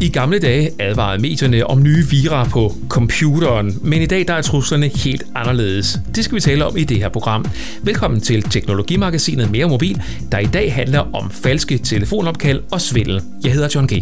I 0.00 0.08
gamle 0.12 0.38
dage 0.38 0.70
advarede 0.78 1.22
medierne 1.22 1.66
om 1.66 1.82
nye 1.82 2.04
vira 2.10 2.44
på 2.44 2.72
computeren, 2.88 3.78
men 3.82 4.02
i 4.02 4.06
dag 4.06 4.28
der 4.28 4.34
er 4.34 4.42
truslerne 4.42 4.88
helt 4.88 5.22
anderledes. 5.34 5.98
Det 6.14 6.24
skal 6.24 6.34
vi 6.34 6.40
tale 6.40 6.66
om 6.66 6.76
i 6.76 6.84
det 6.84 6.96
her 6.96 7.08
program. 7.08 7.44
Velkommen 7.82 8.20
til 8.20 8.42
Teknologimagasinet 8.42 9.50
Mere 9.50 9.68
Mobil, 9.68 10.02
der 10.32 10.38
i 10.38 10.46
dag 10.46 10.74
handler 10.74 11.14
om 11.14 11.30
falske 11.30 11.78
telefonopkald 11.78 12.62
og 12.72 12.80
svindel. 12.80 13.22
Jeg 13.44 13.52
hedder 13.52 13.68
John 13.74 13.86
G. 13.86 13.92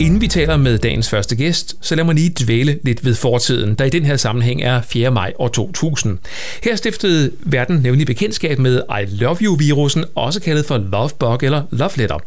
Inden 0.00 0.20
vi 0.20 0.28
taler 0.28 0.56
med 0.56 0.78
dagens 0.78 1.10
første 1.10 1.36
gæst, 1.36 1.76
så 1.80 1.94
lad 1.94 2.04
mig 2.04 2.14
lige 2.14 2.34
dvæle 2.44 2.78
lidt 2.84 3.04
ved 3.04 3.14
fortiden, 3.14 3.74
der 3.74 3.84
i 3.84 3.90
den 3.90 4.04
her 4.04 4.16
sammenhæng 4.16 4.62
er 4.62 4.80
4. 4.82 5.10
maj 5.10 5.32
år 5.38 5.48
2000. 5.48 6.18
Her 6.64 6.76
stiftede 6.76 7.30
verden 7.40 7.76
nemlig 7.76 8.06
bekendtskab 8.06 8.58
med 8.58 8.82
I 8.90 9.04
Love 9.14 9.36
You-virusen, 9.42 10.04
også 10.14 10.40
kaldet 10.40 10.66
for 10.66 10.78
Lovebug 10.78 11.38
eller 11.42 11.62
Love 11.70 11.90
Letter. 11.96 12.18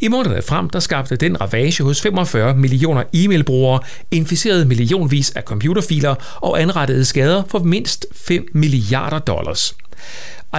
I 0.00 0.08
månederne 0.08 0.42
frem, 0.42 0.70
der 0.70 0.80
skabte 0.80 1.16
den 1.16 1.40
ravage 1.40 1.84
hos 1.84 2.00
45 2.00 2.56
millioner 2.56 3.02
e-mailbrugere, 3.12 3.80
inficerede 4.10 4.64
millionvis 4.64 5.30
af 5.30 5.42
computerfiler 5.42 6.14
og 6.36 6.62
anrettede 6.62 7.04
skader 7.04 7.42
for 7.48 7.58
mindst 7.58 8.06
5 8.12 8.48
milliarder 8.52 9.18
dollars. 9.18 9.76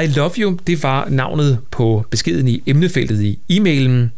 I 0.03 0.08
Love 0.08 0.31
You, 0.38 0.58
det 0.67 0.84
var 0.84 1.08
navnet 1.09 1.59
på 1.72 2.05
beskeden 2.12 2.48
i 2.48 2.64
emnefeltet 2.66 3.22
i 3.22 3.39
e-mailen, 3.50 4.16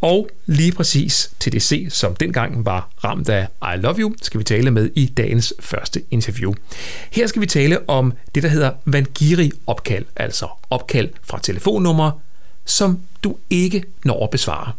Og 0.00 0.28
lige 0.46 0.72
præcis 0.72 1.30
TDC, 1.40 1.86
som 1.90 2.16
dengang 2.16 2.64
var 2.64 2.88
ramt 3.04 3.28
af 3.28 3.48
I 3.62 3.76
Love 3.76 3.96
You, 3.98 4.14
skal 4.22 4.38
vi 4.38 4.44
tale 4.44 4.70
med 4.70 4.90
i 4.94 5.06
dagens 5.06 5.54
første 5.60 6.02
interview. 6.10 6.54
Her 7.10 7.26
skal 7.26 7.42
vi 7.42 7.46
tale 7.46 7.88
om 7.88 8.12
det, 8.34 8.42
der 8.42 8.48
hedder 8.48 8.70
Vangiri-opkald, 8.84 10.04
altså 10.16 10.46
opkald 10.70 11.08
fra 11.22 11.40
telefonnummer, 11.42 12.10
som 12.64 13.00
du 13.24 13.36
ikke 13.50 13.84
når 14.04 14.24
at 14.24 14.30
besvare. 14.30 14.72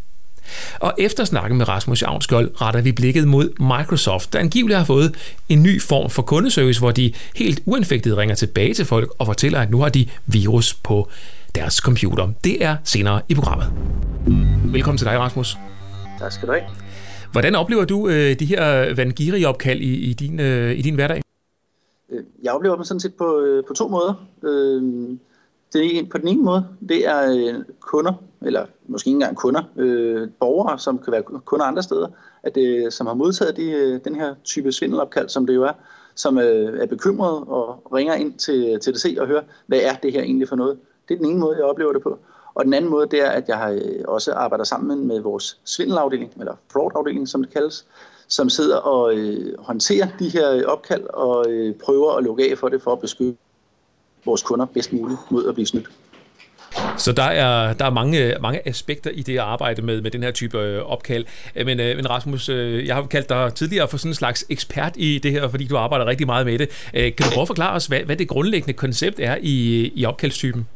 Og 0.80 0.94
efter 0.98 1.26
snakken 1.26 1.58
med 1.58 1.68
Rasmus 1.68 2.04
Avnskold 2.04 2.62
retter 2.62 2.82
vi 2.82 2.92
blikket 2.92 3.28
mod 3.28 3.50
Microsoft, 3.60 4.34
der 4.34 4.40
angiveligt 4.40 4.78
har 4.78 4.86
fået 4.86 5.16
en 5.50 5.64
ny 5.64 5.82
form 5.82 6.10
for 6.10 6.22
kundeservice, 6.22 6.80
hvor 6.80 6.92
de 6.92 7.14
helt 7.36 7.60
uinfektet 7.66 8.18
ringer 8.18 8.36
tilbage 8.36 8.74
til 8.74 8.86
folk 8.86 9.14
og 9.20 9.26
fortæller, 9.26 9.60
at 9.60 9.72
nu 9.72 9.82
har 9.82 9.90
de 9.90 10.08
virus 10.26 10.74
på 10.74 11.10
deres 11.56 11.76
computer. 11.76 12.30
Det 12.44 12.64
er 12.64 12.78
senere 12.84 13.22
i 13.30 13.36
programmet. 13.36 13.72
Velkommen 14.74 14.98
til 14.98 15.08
dig, 15.08 15.20
Rasmus. 15.20 15.58
Tak 16.20 16.32
skal 16.32 16.48
du 16.48 16.54
have. 16.54 16.64
Hvordan 17.32 17.56
oplever 17.56 17.86
du 17.86 18.08
øh, 18.08 18.40
de 18.40 18.46
her 18.46 18.94
Vangiri-opkald 18.96 19.80
i, 19.80 19.94
i, 20.10 20.14
din, 20.14 20.40
øh, 20.40 20.72
i 20.72 20.82
din 20.82 20.96
hverdag? 20.96 21.22
Øh, 22.10 22.24
jeg 22.44 22.52
oplever 22.54 22.76
dem 22.76 22.84
sådan 22.84 23.00
set 23.00 23.14
på, 23.14 23.40
øh, 23.40 23.64
på 23.68 23.74
to 23.74 23.88
måder. 23.88 24.26
Øh, 24.44 24.82
det, 25.74 26.10
på 26.10 26.18
den 26.18 26.28
ene 26.28 26.44
måde, 26.44 26.66
det 26.90 27.08
er 27.08 27.32
øh, 27.32 27.64
kunder, 27.80 28.14
eller 28.42 28.66
måske 28.88 29.08
ikke 29.08 29.16
engang 29.16 29.38
kunder, 29.38 29.64
øh, 29.78 30.30
borgere, 30.40 30.80
som 30.80 31.00
kan 31.00 31.14
være 31.14 31.24
kunder 31.46 31.66
andre 31.66 31.84
steder, 31.84 32.08
at 32.44 32.56
det, 32.56 32.94
som 32.94 33.08
har 33.08 33.14
modtaget 33.14 33.58
de, 33.58 33.72
øh, 33.72 34.00
den 34.06 34.16
her 34.16 34.36
type 34.44 34.72
svindelopkald, 34.72 35.30
som 35.30 35.47
det 35.47 35.56
jo 35.56 35.64
er, 35.64 35.74
som 36.16 36.38
øh, 36.38 36.80
er 36.81 36.86
bekymret 36.86 37.44
og 37.47 37.94
ringer 37.94 38.14
ind 38.14 38.34
til 38.34 38.80
TDC 38.81 39.18
og 39.20 39.28
hører, 39.28 39.44
hvad 39.68 39.80
er 39.80 39.94
det 40.03 40.14
her 40.14 40.22
egentlig 40.22 40.50
for 40.50 40.56
noget? 40.56 40.78
Det 41.08 41.14
er 41.14 41.18
den 41.18 41.30
ene 41.30 41.40
måde, 41.40 41.58
jeg 41.58 41.66
oplever 41.66 41.94
det 41.94 42.02
på. 42.02 42.20
Og 42.56 42.66
den 42.66 42.74
anden 42.74 42.91
måde, 42.91 43.08
det 43.12 43.19
er, 43.19 43.30
at 43.30 43.44
jeg 43.47 43.58
har 43.58 43.69
øh, 43.69 43.81
også 44.08 44.34
arbejder 44.34 44.64
sammen 44.64 45.08
med 45.08 45.19
vores 45.19 45.58
svindelafdeling, 45.66 46.31
eller 46.40 46.56
fraudafdeling, 46.74 47.30
som 47.30 47.44
det 47.44 47.53
kaldes, 47.53 47.86
som 48.28 48.50
sidder 48.50 48.78
og 48.78 49.16
øh, 49.16 49.59
håndterer 49.59 50.08
de 50.19 50.30
her 50.30 50.52
øh, 50.53 50.64
opkald 50.68 51.03
og 51.03 51.46
øh, 51.50 51.75
prøver 51.86 52.18
at 52.18 52.24
lukke 52.24 52.52
af 52.52 52.58
for 52.58 52.69
det 52.69 52.81
for 52.81 52.91
at 52.91 53.00
beskytte 53.00 53.38
vores 54.25 54.44
kunder 54.44 54.66
bedst 54.66 54.94
muligt 54.94 55.19
mod 55.30 55.47
at 55.47 55.53
blive 55.53 55.68
snydt. 55.68 55.90
Så 56.97 57.12
der 57.12 57.24
er, 57.24 57.74
der 57.74 57.86
er 57.86 57.90
mange, 57.90 58.36
mange 58.41 58.68
aspekter 58.68 59.12
i 59.12 59.22
det 59.22 59.34
at 59.34 59.40
arbejde 59.40 59.81
med, 59.81 60.02
med 60.02 60.12
den 60.12 60.24
her 60.24 60.31
type 60.31 60.59
øh, 60.59 60.81
opkald. 60.81 61.25
Øh, 61.56 61.66
men, 61.66 61.80
øh, 61.80 61.96
men 61.96 62.09
Rasmus, 62.09 62.50
jeg 62.50 62.96
har 62.96 63.06
kaldt 63.06 63.30
dig 63.30 63.53
tidligere 63.53 63.88
for 63.88 63.97
sådan 63.97 64.12
en 64.12 64.16
slags 64.16 64.46
ekspert 64.50 64.94
i 64.96 65.20
det 65.24 65.31
her, 65.31 65.47
fordi 65.47 65.68
du 65.68 65.78
arbejder 65.78 66.06
rigtig 66.06 66.28
meget 66.28 66.46
med 66.46 66.59
det. 66.59 66.70
Kan 66.94 67.25
du 67.25 67.34
prøve 67.34 67.41
at 67.41 67.47
forklare 67.47 67.75
os, 67.75 67.85
hvad, 67.85 68.00
hvad 68.00 68.16
det 68.16 68.28
grundlæggende 68.28 68.74
koncept 68.74 69.20
er 69.20 69.38
i, 69.41 69.88
i 69.96 70.06
opkaldstypen? 70.06 70.68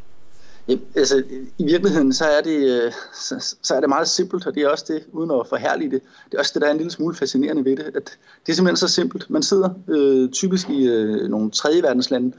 Ja, 0.67 0.77
altså, 0.95 1.23
I 1.57 1.65
virkeligheden 1.65 2.13
så 2.13 2.25
er, 2.25 2.41
det, 2.41 2.83
øh, 2.83 2.91
så, 3.13 3.55
så 3.63 3.75
er 3.75 3.79
det 3.79 3.89
meget 3.89 4.07
simpelt, 4.07 4.47
og 4.47 4.55
det 4.55 4.63
er 4.63 4.69
også 4.69 4.85
det, 4.87 5.03
uden 5.11 5.31
at 5.31 5.47
forhærlige 5.47 5.91
det, 5.91 6.01
det 6.25 6.33
er 6.33 6.39
også 6.39 6.51
det, 6.53 6.61
der 6.61 6.67
er 6.67 6.71
en 6.71 6.77
lille 6.77 6.91
smule 6.91 7.15
fascinerende 7.15 7.65
ved 7.65 7.77
det, 7.77 7.83
at 7.83 8.17
det 8.45 8.51
er 8.51 8.53
simpelthen 8.55 8.77
så 8.77 8.87
simpelt. 8.87 9.29
Man 9.29 9.43
sidder 9.43 9.69
øh, 9.87 10.29
typisk 10.29 10.69
i 10.69 10.87
øh, 10.87 11.29
nogle 11.29 11.51
tredje 11.51 11.83
verdenslande, 11.83 12.33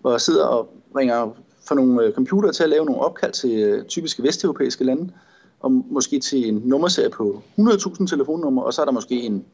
hvor 0.00 0.10
jeg 0.10 0.20
sidder 0.20 0.44
og 0.44 0.74
ringer 0.96 1.36
for 1.68 1.74
nogle 1.74 2.02
øh, 2.02 2.12
computere 2.12 2.52
til 2.52 2.62
at 2.62 2.68
lave 2.68 2.84
nogle 2.84 3.00
opkald 3.00 3.32
til 3.32 3.58
øh, 3.58 3.84
typiske 3.84 4.22
vesteuropæiske 4.22 4.84
lande, 4.84 5.12
og 5.60 5.72
måske 5.72 6.20
til 6.20 6.48
en 6.48 6.62
nummerserie 6.64 7.10
på 7.10 7.42
100.000 7.58 8.06
telefonnumre, 8.06 8.64
og 8.64 8.74
så 8.74 8.80
er 8.80 8.84
der 8.84 8.92
måske 8.92 9.22
en 9.22 9.44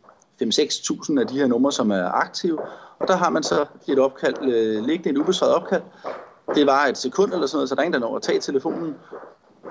5-6.000 0.42 1.20
af 1.20 1.26
de 1.26 1.38
her 1.38 1.46
numre, 1.46 1.72
som 1.72 1.90
er 1.90 2.04
aktive, 2.04 2.58
og 2.98 3.08
der 3.08 3.16
har 3.16 3.30
man 3.30 3.42
så 3.42 3.64
et 3.88 3.98
opkald, 3.98 4.34
øh, 4.42 4.84
liggende 4.84 5.10
et 5.10 5.22
ubesvaret 5.22 5.54
opkald. 5.54 5.82
Det 6.54 6.66
var 6.66 6.86
et 6.86 6.98
sekund 6.98 7.32
eller 7.32 7.46
sådan 7.46 7.56
noget, 7.56 7.68
så 7.68 7.74
der 7.74 7.80
er 7.80 7.84
ingen, 7.84 8.02
der 8.02 8.08
når 8.08 8.16
at 8.16 8.22
tage 8.22 8.40
telefonen, 8.40 8.94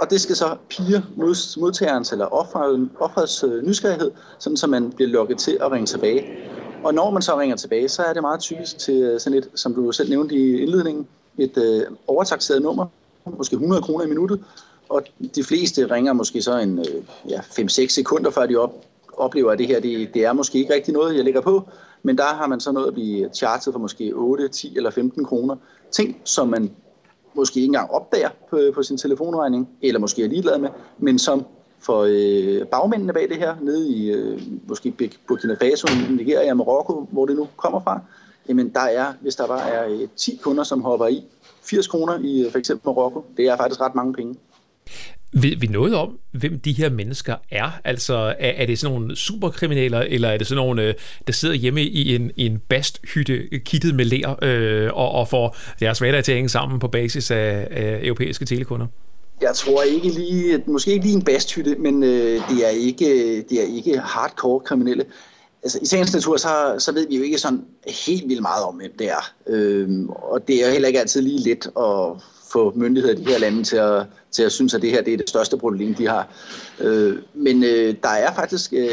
og 0.02 0.09
det 0.09 0.22
skal 0.22 0.36
så 0.36 0.56
pige 0.69 1.03
modtagerens 1.58 2.12
eller 2.12 2.34
offerets 3.00 3.44
øh, 3.44 3.63
nysgerrighed, 3.63 4.12
sådan 4.40 4.58
så 4.58 4.68
man 4.68 4.91
bliver 4.91 5.09
lukket 5.09 5.38
til 5.38 5.58
at 5.62 5.72
ringe 5.72 5.85
tilbage. 5.85 6.25
Og 6.84 6.94
når 6.94 7.12
man 7.12 7.22
så 7.22 7.40
ringer 7.40 7.56
tilbage, 7.56 7.90
så 7.90 8.03
er 8.03 8.14
det 8.14 8.22
meget 8.22 8.40
typisk 8.40 8.78
til 8.78 8.96
øh, 8.96 9.19
sådan 9.19 9.38
et, 9.38 9.50
som 9.56 9.74
du 9.74 9.91
selv 9.91 10.09
nævnte 10.09 10.35
i 10.35 10.62
indledningen, 10.62 11.08
et 11.38 11.58
øh, 11.58 11.84
overtaxeret 12.08 12.62
nummer, 12.62 12.85
måske 13.25 13.53
100 13.53 13.81
kroner 13.81 14.06
i 14.06 14.08
minuttet, 14.08 14.44
og 14.90 15.03
de 15.35 15.44
fleste 15.44 15.91
ringer 15.91 16.14
måske 16.14 16.41
så 16.41 16.58
en 16.58 16.80
øh, 16.80 17.03
ja, 17.30 17.40
5-6 17.40 17.88
sekunder, 17.88 18.31
før 18.31 18.46
de 18.46 18.56
op, 18.56 18.74
oplever, 19.18 19.52
at 19.52 19.59
det 19.59 19.68
her 19.68 19.80
det, 19.80 20.14
det 20.14 20.25
er 20.25 20.34
måske 20.34 20.58
ikke 20.59 20.74
rigtig 20.74 20.94
noget, 20.94 21.16
jeg 21.16 21.24
lægger 21.24 21.41
på, 21.41 21.69
men 22.06 22.18
der 22.18 22.24
har 22.24 22.48
man 22.48 22.60
så 22.60 22.72
noget 22.72 22.88
at 22.88 22.94
blive 22.94 23.30
chartet 23.34 23.74
for 23.74 23.80
måske 23.80 24.12
8, 24.14 24.48
10 24.48 24.78
eller 24.78 24.92
15 24.92 25.26
kroner. 25.26 25.56
Ting, 25.92 26.22
som 26.24 26.48
man 26.48 26.72
måske 27.34 27.60
ikke 27.60 27.66
engang 27.66 27.92
opdager 27.92 28.30
på, 28.50 28.60
på 28.74 28.84
sin 28.84 28.98
telefonregning, 28.98 29.70
eller 29.82 30.00
måske 30.00 30.24
er 30.24 30.28
ligeglad 30.28 30.58
med, 30.58 30.70
men 30.98 31.20
som 31.20 31.46
for 31.80 32.08
øh, 32.10 32.68
bagmændene 32.68 33.14
bag 33.14 33.30
det 33.30 33.38
her, 33.38 33.56
nede 33.62 33.90
i 33.90 34.12
øh, 34.12 34.42
måske 34.68 34.94
Burkina 35.28 35.54
Faso, 35.54 35.88
Nigeria 36.10 36.54
Marokko, 36.54 37.08
hvor 37.12 37.26
det 37.26 37.36
nu 37.36 37.48
kommer 37.58 37.80
fra, 37.80 38.00
jamen 38.50 38.70
der 38.70 38.80
er, 38.80 39.14
hvis 39.22 39.36
der 39.36 39.48
bare 39.48 39.70
er 39.70 39.90
øh, 39.90 40.08
10 40.16 40.40
kunder, 40.44 40.64
som 40.64 40.82
hopper 40.82 41.08
i 41.08 41.24
80 41.62 41.88
kroner 41.88 42.20
i 42.20 42.46
øh, 42.46 42.52
for 42.52 42.60
eksempel 42.60 42.88
Marokko, 42.90 43.26
det 43.38 43.46
er 43.48 43.58
faktisk 43.58 43.82
ret 43.82 43.96
mange 43.96 44.14
penge. 44.14 44.36
Ved 45.41 45.56
vi 45.59 45.68
noget 45.68 45.96
om, 45.96 46.19
hvem 46.31 46.59
de 46.59 46.72
her 46.72 46.90
mennesker 46.90 47.35
er? 47.51 47.79
Altså, 47.84 48.13
er, 48.13 48.34
er 48.40 48.66
det 48.66 48.79
sådan 48.79 48.96
nogle 48.96 49.16
superkriminelle, 49.16 50.09
eller 50.09 50.29
er 50.29 50.38
det 50.38 50.47
sådan 50.47 50.63
nogle, 50.63 50.84
øh, 50.84 50.94
der 51.28 51.34
sidder 51.34 51.56
hjemme 51.56 51.81
i 51.81 52.16
en, 52.16 52.31
en 52.38 52.62
basthytte 52.69 53.34
øh, 53.34 53.62
kittet 53.62 53.96
med 53.96 54.06
lær 54.06 54.40
øh, 54.41 54.90
og, 54.94 55.12
og 55.12 55.28
får 55.28 55.57
deres 55.79 56.00
hverdag 56.00 56.23
til 56.23 56.31
at 56.31 56.35
hænge 56.35 56.50
sammen 56.50 56.79
på 56.79 56.88
basis 56.88 57.31
af, 57.31 57.68
af 57.72 58.00
europæiske 58.03 58.46
telekunder? 58.46 58.87
Jeg 59.41 59.55
tror 59.55 59.84
ikke 59.84 60.09
lige, 60.09 60.64
måske 60.67 60.91
ikke 60.91 61.05
lige 61.05 61.16
en 61.16 61.23
basthytte, 61.23 61.76
men 61.76 62.03
øh, 62.03 62.41
det, 62.49 62.66
er 62.66 62.70
ikke, 62.70 63.09
øh, 63.09 63.43
det 63.49 63.59
er 63.61 63.76
ikke 63.76 63.99
hardcore 63.99 64.59
kriminelle. 64.59 65.05
Altså, 65.64 65.79
I 65.81 65.85
sagens 65.85 66.14
natur, 66.14 66.38
så, 66.38 66.76
så 66.79 66.91
ved 66.91 67.08
vi 67.08 67.17
jo 67.17 67.23
ikke 67.23 67.38
sådan 67.38 67.66
helt 68.08 68.29
vildt 68.29 68.41
meget 68.41 68.64
om, 68.64 68.76
hvem 68.76 68.91
det 68.99 69.09
er. 69.09 69.34
Øhm, 69.47 70.09
og 70.09 70.47
det 70.47 70.67
er 70.67 70.72
heller 70.72 70.88
ikke 70.88 70.99
altid 70.99 71.22
lige 71.22 71.40
let 71.49 71.67
at 71.79 72.22
få 72.55 72.73
myndigheder 72.75 73.16
i 73.16 73.17
de 73.17 73.31
her 73.31 73.40
lande 73.40 73.63
til 73.63 73.75
at, 73.75 74.05
til 74.31 74.43
at 74.43 74.52
synes, 74.52 74.73
at 74.73 74.81
det 74.81 74.91
her 74.91 75.02
det 75.02 75.13
er 75.13 75.17
det 75.17 75.29
største 75.29 75.57
problem, 75.57 75.93
de 75.93 76.07
har. 76.07 76.28
Øh, 76.79 77.17
men 77.34 77.63
øh, 77.63 77.96
der 78.03 78.09
er 78.09 78.34
faktisk 78.34 78.73
øh, 78.73 78.90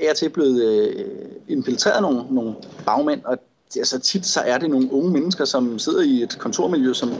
er 0.00 0.14
til 0.14 0.28
blevet 0.28 0.62
øh, 0.64 1.04
infiltreret 1.48 2.02
nogle, 2.02 2.22
nogle 2.30 2.54
bagmænd, 2.86 3.20
og 3.24 3.38
altså 3.76 3.98
tit 3.98 4.26
så 4.26 4.40
er 4.40 4.58
det 4.58 4.70
nogle 4.70 4.92
unge 4.92 5.10
mennesker, 5.10 5.44
som 5.44 5.78
sidder 5.78 6.02
i 6.02 6.22
et 6.22 6.38
kontormiljø, 6.38 6.92
som, 6.92 7.10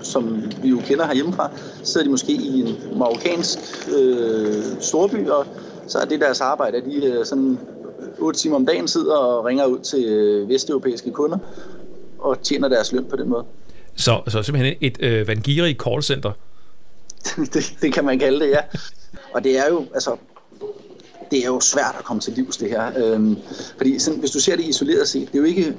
som 0.00 0.42
vi 0.62 0.68
jo 0.68 0.80
kender 0.84 1.06
herhjemmefra. 1.06 1.50
Så 1.82 1.92
sidder 1.92 2.04
de 2.04 2.10
måske 2.10 2.32
i 2.32 2.60
en 2.60 2.98
marokkansk 2.98 3.58
øh, 3.98 4.62
storby, 4.80 5.28
og 5.28 5.46
så 5.86 5.98
er 5.98 6.04
det 6.04 6.20
deres 6.20 6.40
arbejde, 6.40 6.76
at 6.76 6.84
de 6.84 7.06
øh, 7.06 7.24
sådan 7.24 7.58
8 8.18 8.40
timer 8.40 8.56
om 8.56 8.66
dagen 8.66 8.88
sidder 8.88 9.16
og 9.16 9.44
ringer 9.44 9.66
ud 9.66 9.78
til 9.78 10.04
øh, 10.04 10.48
vesteuropæiske 10.48 11.10
kunder 11.10 11.38
og 12.18 12.42
tjener 12.42 12.68
deres 12.68 12.92
løn 12.92 13.04
på 13.04 13.16
den 13.16 13.28
måde. 13.28 13.44
Så, 13.98 14.22
så 14.28 14.42
simpelthen 14.42 14.76
et 14.80 14.96
øh, 15.00 15.28
Vangiri 15.28 15.74
callcenter? 15.74 16.32
det, 17.54 17.74
det 17.82 17.92
kan 17.92 18.04
man 18.04 18.18
kalde 18.18 18.40
det, 18.40 18.50
ja. 18.50 18.60
Og 19.34 19.44
det 19.44 19.58
er 19.58 19.68
jo, 19.68 19.86
altså, 19.94 20.16
det 21.30 21.38
er 21.38 21.46
jo 21.46 21.60
svært 21.60 21.94
at 21.98 22.04
komme 22.04 22.20
til 22.20 22.32
livs, 22.32 22.56
det 22.56 22.70
her. 22.70 22.92
Øhm, 22.96 23.36
fordi 23.76 23.98
sådan, 23.98 24.20
hvis 24.20 24.30
du 24.30 24.40
ser 24.40 24.56
det 24.56 24.64
isoleret 24.64 25.08
set, 25.08 25.28
det 25.28 25.34
er 25.34 25.38
jo 25.38 25.44
ikke 25.44 25.76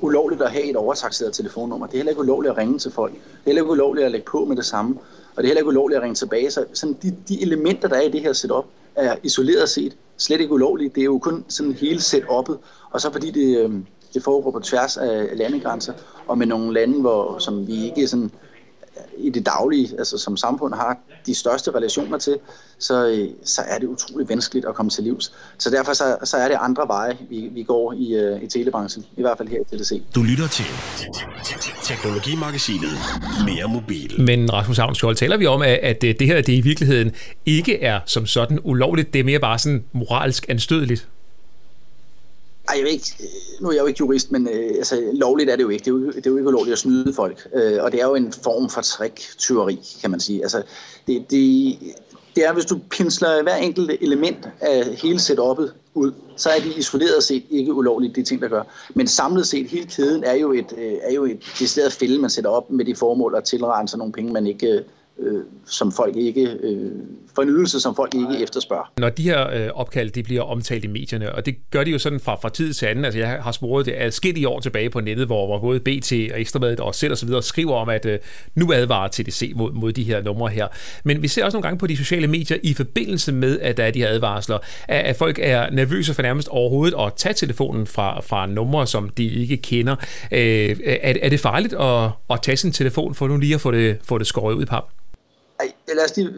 ulovligt 0.00 0.42
at 0.42 0.50
have 0.50 0.70
et 0.70 0.76
overtaxeret 0.76 1.32
telefonnummer. 1.34 1.86
Det 1.86 1.94
er 1.94 1.98
heller 1.98 2.10
ikke 2.10 2.20
ulovligt 2.20 2.52
at 2.52 2.58
ringe 2.58 2.78
til 2.78 2.92
folk. 2.92 3.12
Det 3.12 3.20
er 3.20 3.40
heller 3.46 3.62
ikke 3.62 3.72
ulovligt 3.72 4.06
at 4.06 4.12
lægge 4.12 4.26
på 4.26 4.44
med 4.44 4.56
det 4.56 4.64
samme. 4.64 4.96
Og 5.36 5.42
det 5.42 5.44
er 5.44 5.46
heller 5.46 5.60
ikke 5.60 5.68
ulovligt 5.68 5.96
at 5.96 6.02
ringe 6.02 6.14
tilbage. 6.14 6.50
Så 6.50 6.64
sådan 6.74 6.96
de, 7.02 7.16
de 7.28 7.42
elementer, 7.42 7.88
der 7.88 7.96
er 7.96 8.00
i 8.00 8.10
det 8.10 8.20
her 8.20 8.32
setup, 8.32 8.64
er 8.94 9.16
isoleret 9.22 9.68
set 9.68 9.96
slet 10.16 10.40
ikke 10.40 10.52
ulovligt. 10.52 10.94
Det 10.94 11.00
er 11.00 11.04
jo 11.04 11.18
kun 11.18 11.44
sådan 11.48 11.72
hele 11.72 11.98
setup'et. 11.98 12.56
Og 12.90 13.00
så 13.00 13.12
fordi 13.12 13.30
det, 13.30 13.58
øhm, 13.58 13.86
det 14.14 14.22
foregår 14.22 14.50
på 14.50 14.60
tværs 14.60 14.96
af 14.96 15.28
landegrænser, 15.34 15.92
og 16.26 16.38
med 16.38 16.46
nogle 16.46 16.74
lande, 16.74 17.00
hvor, 17.00 17.38
som 17.38 17.66
vi 17.66 17.84
ikke 17.84 18.08
sådan 18.08 18.30
i 19.18 19.30
det 19.30 19.46
daglige, 19.46 19.88
altså 19.98 20.18
som 20.18 20.36
samfund 20.36 20.74
har 20.74 20.98
de 21.26 21.34
største 21.34 21.70
relationer 21.70 22.18
til, 22.18 22.38
så, 22.78 23.06
øh, 23.06 23.28
så 23.44 23.62
er 23.68 23.78
det 23.78 23.86
utrolig 23.86 24.28
vanskeligt 24.28 24.66
at 24.66 24.74
komme 24.74 24.90
til 24.90 25.04
livs. 25.04 25.32
Så 25.58 25.70
derfor 25.70 25.92
så, 25.92 26.16
så 26.24 26.36
er 26.36 26.48
det 26.48 26.56
andre 26.60 26.88
veje, 26.88 27.16
vi, 27.30 27.48
vi 27.52 27.62
går 27.62 27.92
i, 27.92 28.32
uh, 28.32 28.42
i 28.42 28.46
telebranchen, 28.46 29.04
i 29.16 29.20
hvert 29.20 29.38
fald 29.38 29.48
her 29.48 29.60
i 29.60 29.76
TDC. 29.76 30.02
Du 30.14 30.22
lytter 30.22 30.48
til 30.48 30.64
Teknologimagasinet 31.82 32.90
Mere 33.44 33.68
Mobil. 33.68 34.20
Men 34.20 34.52
Rasmus 34.52 34.78
Havnskjold, 34.78 35.16
taler 35.16 35.36
vi 35.36 35.46
om, 35.46 35.62
at, 35.62 35.68
at 35.68 36.02
det 36.02 36.22
her 36.22 36.36
det 36.36 36.52
i 36.52 36.60
virkeligheden 36.60 37.12
ikke 37.46 37.82
er 37.82 38.00
som 38.06 38.26
sådan 38.26 38.58
ulovligt, 38.64 39.12
det 39.12 39.20
er 39.20 39.24
mere 39.24 39.38
bare 39.38 39.58
sådan 39.58 39.84
moralsk 39.92 40.46
anstødeligt? 40.48 41.08
Ej, 42.68 42.76
jeg 42.76 42.84
ved 42.84 42.92
ikke, 42.92 43.14
øh, 43.20 43.62
nu 43.62 43.68
er 43.68 43.72
jeg 43.72 43.80
jo 43.80 43.86
ikke 43.86 43.98
jurist, 44.00 44.32
men 44.32 44.48
øh, 44.48 44.74
altså, 44.76 45.10
lovligt 45.12 45.50
er 45.50 45.56
det 45.56 45.62
jo 45.62 45.68
ikke. 45.68 45.84
Det 45.84 45.90
er 45.90 45.94
jo, 45.94 46.06
det 46.06 46.26
er 46.26 46.30
jo 46.30 46.36
ikke 46.36 46.48
ulovligt 46.48 46.72
at 46.72 46.78
snyde 46.78 47.14
folk. 47.14 47.48
Øh, 47.54 47.82
og 47.82 47.92
det 47.92 48.00
er 48.00 48.06
jo 48.06 48.14
en 48.14 48.32
form 48.32 48.70
for 48.70 48.80
trick-tyveri, 48.80 49.80
kan 50.00 50.10
man 50.10 50.20
sige. 50.20 50.42
Altså, 50.42 50.62
det, 51.06 51.30
det, 51.30 51.78
det 52.36 52.46
er, 52.46 52.52
hvis 52.52 52.64
du 52.64 52.78
pinsler 52.90 53.42
hver 53.42 53.56
enkelt 53.56 53.90
element 54.00 54.48
af 54.60 54.84
hele 54.84 55.18
setup'et 55.18 55.70
ud, 55.94 56.12
så 56.36 56.48
er 56.50 56.60
de 56.60 56.74
isoleret 56.78 57.24
set 57.24 57.42
ikke 57.50 57.74
ulovligt, 57.74 58.16
de 58.16 58.22
ting, 58.22 58.42
der 58.42 58.48
gør. 58.48 58.62
Men 58.94 59.06
samlet 59.06 59.46
set, 59.46 59.66
hele 59.66 59.86
kæden 59.86 60.24
er 60.24 60.34
jo 60.34 60.52
et, 60.52 60.72
øh, 60.78 60.92
er 61.02 61.12
jo 61.12 61.24
et 61.24 61.40
decideret 61.58 61.92
fælde, 61.92 62.18
man 62.18 62.30
sætter 62.30 62.50
op 62.50 62.70
med 62.70 62.84
de 62.84 62.94
formål 62.94 63.34
at 63.36 63.44
tilrense 63.44 63.98
nogle 63.98 64.12
penge, 64.12 64.32
man 64.32 64.46
ikke 64.46 64.66
øh, 64.66 64.82
øh, 65.18 65.42
som 65.66 65.92
folk 65.92 66.16
ikke, 66.16 66.56
øh, 66.62 66.90
for 67.34 67.42
en 67.42 67.48
ydelse, 67.48 67.80
som 67.80 67.96
folk 67.96 68.14
ikke 68.14 68.42
efterspørger. 68.42 68.92
Når 68.98 69.08
de 69.08 69.22
her 69.22 69.50
øh, 69.50 69.68
opkald 69.74 70.10
de 70.10 70.22
bliver 70.22 70.42
omtalt 70.42 70.84
i 70.84 70.86
medierne, 70.86 71.34
og 71.34 71.46
det 71.46 71.56
gør 71.70 71.84
de 71.84 71.90
jo 71.90 71.98
sådan 71.98 72.20
fra, 72.20 72.34
fra 72.34 72.48
tid 72.48 72.72
til 72.72 72.86
anden, 72.86 73.04
altså 73.04 73.18
jeg 73.18 73.28
har 73.28 73.52
sporet 73.52 73.86
det 73.86 73.94
adskillige 73.96 74.48
år 74.48 74.60
tilbage 74.60 74.90
på 74.90 75.00
nettet, 75.00 75.26
hvor, 75.26 75.46
hvor 75.46 75.58
både 75.58 75.80
BT 75.80 76.12
og 76.12 76.40
Ekstrabladet 76.40 76.80
og 76.80 76.94
selv 76.94 77.12
og 77.12 77.18
så 77.18 77.26
videre 77.26 77.42
skriver 77.42 77.74
om, 77.74 77.88
at 77.88 78.06
øh, 78.06 78.18
nu 78.54 78.72
advarer 78.72 79.08
TDC 79.08 79.52
mod, 79.56 79.72
mod 79.72 79.92
de 79.92 80.02
her 80.02 80.22
numre 80.22 80.48
her. 80.48 80.66
Men 81.04 81.22
vi 81.22 81.28
ser 81.28 81.44
også 81.44 81.56
nogle 81.56 81.62
gange 81.62 81.78
på 81.78 81.86
de 81.86 81.96
sociale 81.96 82.26
medier 82.26 82.58
i 82.62 82.74
forbindelse 82.74 83.32
med, 83.32 83.60
at 83.60 83.76
der 83.76 83.84
er 83.84 83.90
de 83.90 83.98
her 83.98 84.08
advarsler, 84.08 84.58
at, 84.88 85.04
at 85.04 85.16
folk 85.16 85.38
er 85.42 85.70
nervøse 85.70 86.14
for 86.14 86.22
nærmest 86.22 86.48
overhovedet 86.48 86.96
at 87.06 87.12
tage 87.16 87.34
telefonen 87.34 87.86
fra, 87.86 88.20
fra 88.20 88.46
numre, 88.46 88.86
som 88.86 89.08
de 89.08 89.24
ikke 89.24 89.56
kender. 89.56 89.96
Øh, 90.32 90.76
er, 90.84 91.14
er 91.22 91.28
det 91.28 91.40
farligt 91.40 91.74
at, 91.74 92.10
at 92.30 92.42
tage 92.42 92.56
sin 92.56 92.72
telefon 92.72 93.14
for 93.14 93.28
nu 93.28 93.36
lige 93.36 93.54
at 93.54 93.60
få 93.60 93.70
det, 93.70 93.98
få 94.02 94.18
det 94.18 94.26
skåret 94.26 94.54
ud 94.54 94.62
i 94.62 94.66
pap? 94.66 94.84
Ej, 95.60 95.72
lad 95.94 96.04
os 96.04 96.16
lige, 96.16 96.34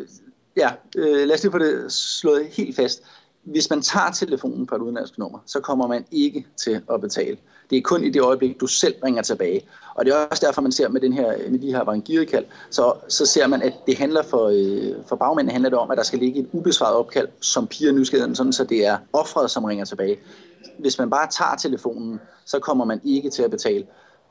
ja, 0.57 0.71
øh, 0.97 1.27
lad 1.27 1.35
os 1.35 1.43
lige 1.43 1.53
få 1.53 1.59
det 1.59 1.93
slået 1.93 2.47
helt 2.47 2.77
fast. 2.77 3.03
Hvis 3.43 3.71
man 3.71 3.83
tager 3.83 4.11
telefonen 4.11 4.67
på 4.67 4.75
et 4.75 4.81
udenlandsk 4.81 5.19
nummer, 5.19 5.39
så 5.47 5.61
kommer 5.61 5.87
man 5.87 6.05
ikke 6.11 6.47
til 6.57 6.81
at 6.95 7.01
betale. 7.01 7.37
Det 7.71 7.79
er 7.79 7.83
kun 7.83 8.05
i 8.05 8.11
det 8.11 8.23
øjeblik, 8.23 8.61
du 8.61 8.67
selv 8.67 8.95
ringer 9.05 9.23
tilbage. 9.23 9.63
Og 9.95 10.05
det 10.05 10.15
er 10.15 10.17
også 10.17 10.47
derfor, 10.47 10.63
man 10.63 10.73
ser 10.73 10.89
med, 10.89 11.01
den 11.01 11.13
her, 11.13 11.51
med 11.51 11.59
de 11.59 11.73
her 11.73 11.85
vangirikald, 11.85 12.45
så, 12.71 12.95
så 13.09 13.27
ser 13.27 13.47
man, 13.47 13.63
at 13.63 13.73
det 13.87 13.99
handler 13.99 14.23
for, 14.23 14.47
øh, 14.47 15.05
for 15.07 15.17
bagmændene 15.17 15.53
handler 15.53 15.71
det 15.71 15.79
om, 15.79 15.91
at 15.91 15.97
der 15.97 16.03
skal 16.03 16.19
ligge 16.19 16.41
et 16.41 16.49
ubesvaret 16.53 16.95
opkald, 16.95 17.29
som 17.41 17.67
piger 17.67 17.93
nysgerrigheden, 17.93 18.35
sådan 18.35 18.53
så 18.53 18.65
det 18.65 18.87
er 18.87 18.99
offret, 19.13 19.51
som 19.51 19.65
ringer 19.65 19.85
tilbage. 19.85 20.19
Hvis 20.79 20.99
man 20.99 21.11
bare 21.11 21.29
tager 21.31 21.57
telefonen, 21.57 22.21
så 22.45 22.59
kommer 22.59 22.85
man 22.85 23.01
ikke 23.05 23.31
til 23.31 23.43
at 23.43 23.51
betale. 23.51 23.87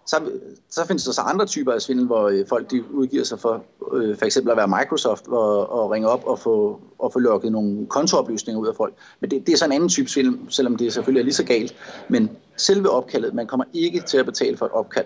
Så, 0.09 0.21
så 0.69 0.85
findes 0.87 1.03
der 1.03 1.11
så 1.11 1.21
andre 1.21 1.45
typer 1.45 1.73
af 1.73 1.81
svindel, 1.81 2.05
hvor 2.05 2.29
øh, 2.29 2.47
folk 2.47 2.71
de 2.71 2.91
udgiver 2.93 3.23
sig 3.23 3.39
for 3.39 3.63
øh, 3.93 4.17
for 4.17 4.25
eksempel 4.25 4.51
at 4.51 4.57
være 4.57 4.67
Microsoft 4.67 5.27
og, 5.27 5.69
og 5.71 5.91
ringe 5.91 6.07
op 6.09 6.23
og 6.25 6.39
få, 6.39 6.79
og 6.99 7.13
få 7.13 7.19
lukket 7.19 7.51
nogle 7.51 7.87
kontooplysninger 7.87 8.61
ud 8.61 8.67
af 8.67 8.75
folk. 8.75 8.93
Men 9.19 9.31
det, 9.31 9.47
det 9.47 9.53
er 9.53 9.57
så 9.57 9.65
en 9.65 9.71
anden 9.71 9.89
type 9.89 10.09
svindel, 10.09 10.39
selvom 10.49 10.75
det 10.75 10.93
selvfølgelig 10.93 11.19
er 11.19 11.23
lige 11.23 11.33
så 11.33 11.43
galt. 11.43 11.75
Men 12.07 12.29
selve 12.57 12.89
opkaldet, 12.89 13.33
man 13.33 13.47
kommer 13.47 13.65
ikke 13.73 14.01
til 14.01 14.17
at 14.17 14.25
betale 14.25 14.57
for 14.57 14.65
et 14.65 14.71
opkald. 14.71 15.05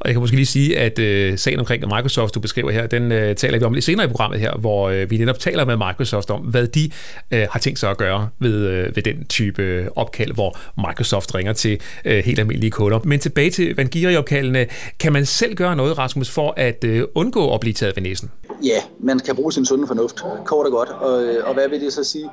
Og 0.00 0.08
jeg 0.08 0.14
kan 0.14 0.20
måske 0.20 0.36
lige 0.36 0.46
sige, 0.46 0.78
at 0.78 0.98
øh, 0.98 1.38
sagen 1.38 1.58
omkring 1.58 1.86
Microsoft, 1.86 2.34
du 2.34 2.40
beskriver 2.40 2.70
her, 2.70 2.86
den 2.86 3.12
øh, 3.12 3.36
taler 3.36 3.58
vi 3.58 3.64
om 3.64 3.72
lidt 3.72 3.84
senere 3.84 4.06
i 4.06 4.08
programmet 4.08 4.40
her, 4.40 4.52
hvor 4.56 4.88
øh, 4.88 5.10
vi 5.10 5.18
netop 5.18 5.38
taler 5.38 5.64
med 5.64 5.76
Microsoft 5.76 6.30
om, 6.30 6.40
hvad 6.40 6.66
de 6.66 6.90
øh, 7.30 7.46
har 7.50 7.60
tænkt 7.60 7.78
sig 7.78 7.90
at 7.90 7.96
gøre 7.96 8.28
ved, 8.38 8.68
øh, 8.68 8.96
ved 8.96 9.02
den 9.02 9.26
type 9.26 9.62
øh, 9.62 9.86
opkald, 9.96 10.32
hvor 10.32 10.58
Microsoft 10.88 11.34
ringer 11.34 11.52
til 11.52 11.80
øh, 12.04 12.24
helt 12.24 12.38
almindelige 12.38 12.70
kunder. 12.70 12.98
Men 13.04 13.20
tilbage 13.20 13.50
til 13.50 13.76
Vangiri-opkaldene, 13.76 14.66
kan 15.00 15.12
man 15.12 15.26
selv 15.26 15.54
gøre 15.54 15.76
noget, 15.76 15.98
Rasmus, 15.98 16.30
for 16.30 16.54
at 16.56 16.84
øh, 16.84 17.04
undgå 17.14 17.54
at 17.54 17.60
blive 17.60 17.74
taget 17.74 17.96
ved 17.96 18.02
næsen? 18.02 18.30
Ja, 18.64 18.78
man 19.00 19.18
kan 19.18 19.36
bruge 19.36 19.52
sin 19.52 19.66
sunde 19.66 19.86
fornuft, 19.86 20.16
kort 20.44 20.66
og 20.66 20.72
godt. 20.72 20.88
Og, 20.88 21.24
øh, 21.24 21.48
og 21.48 21.54
hvad 21.54 21.68
vil 21.68 21.80
det 21.80 21.92
så 21.92 22.04
sige? 22.04 22.28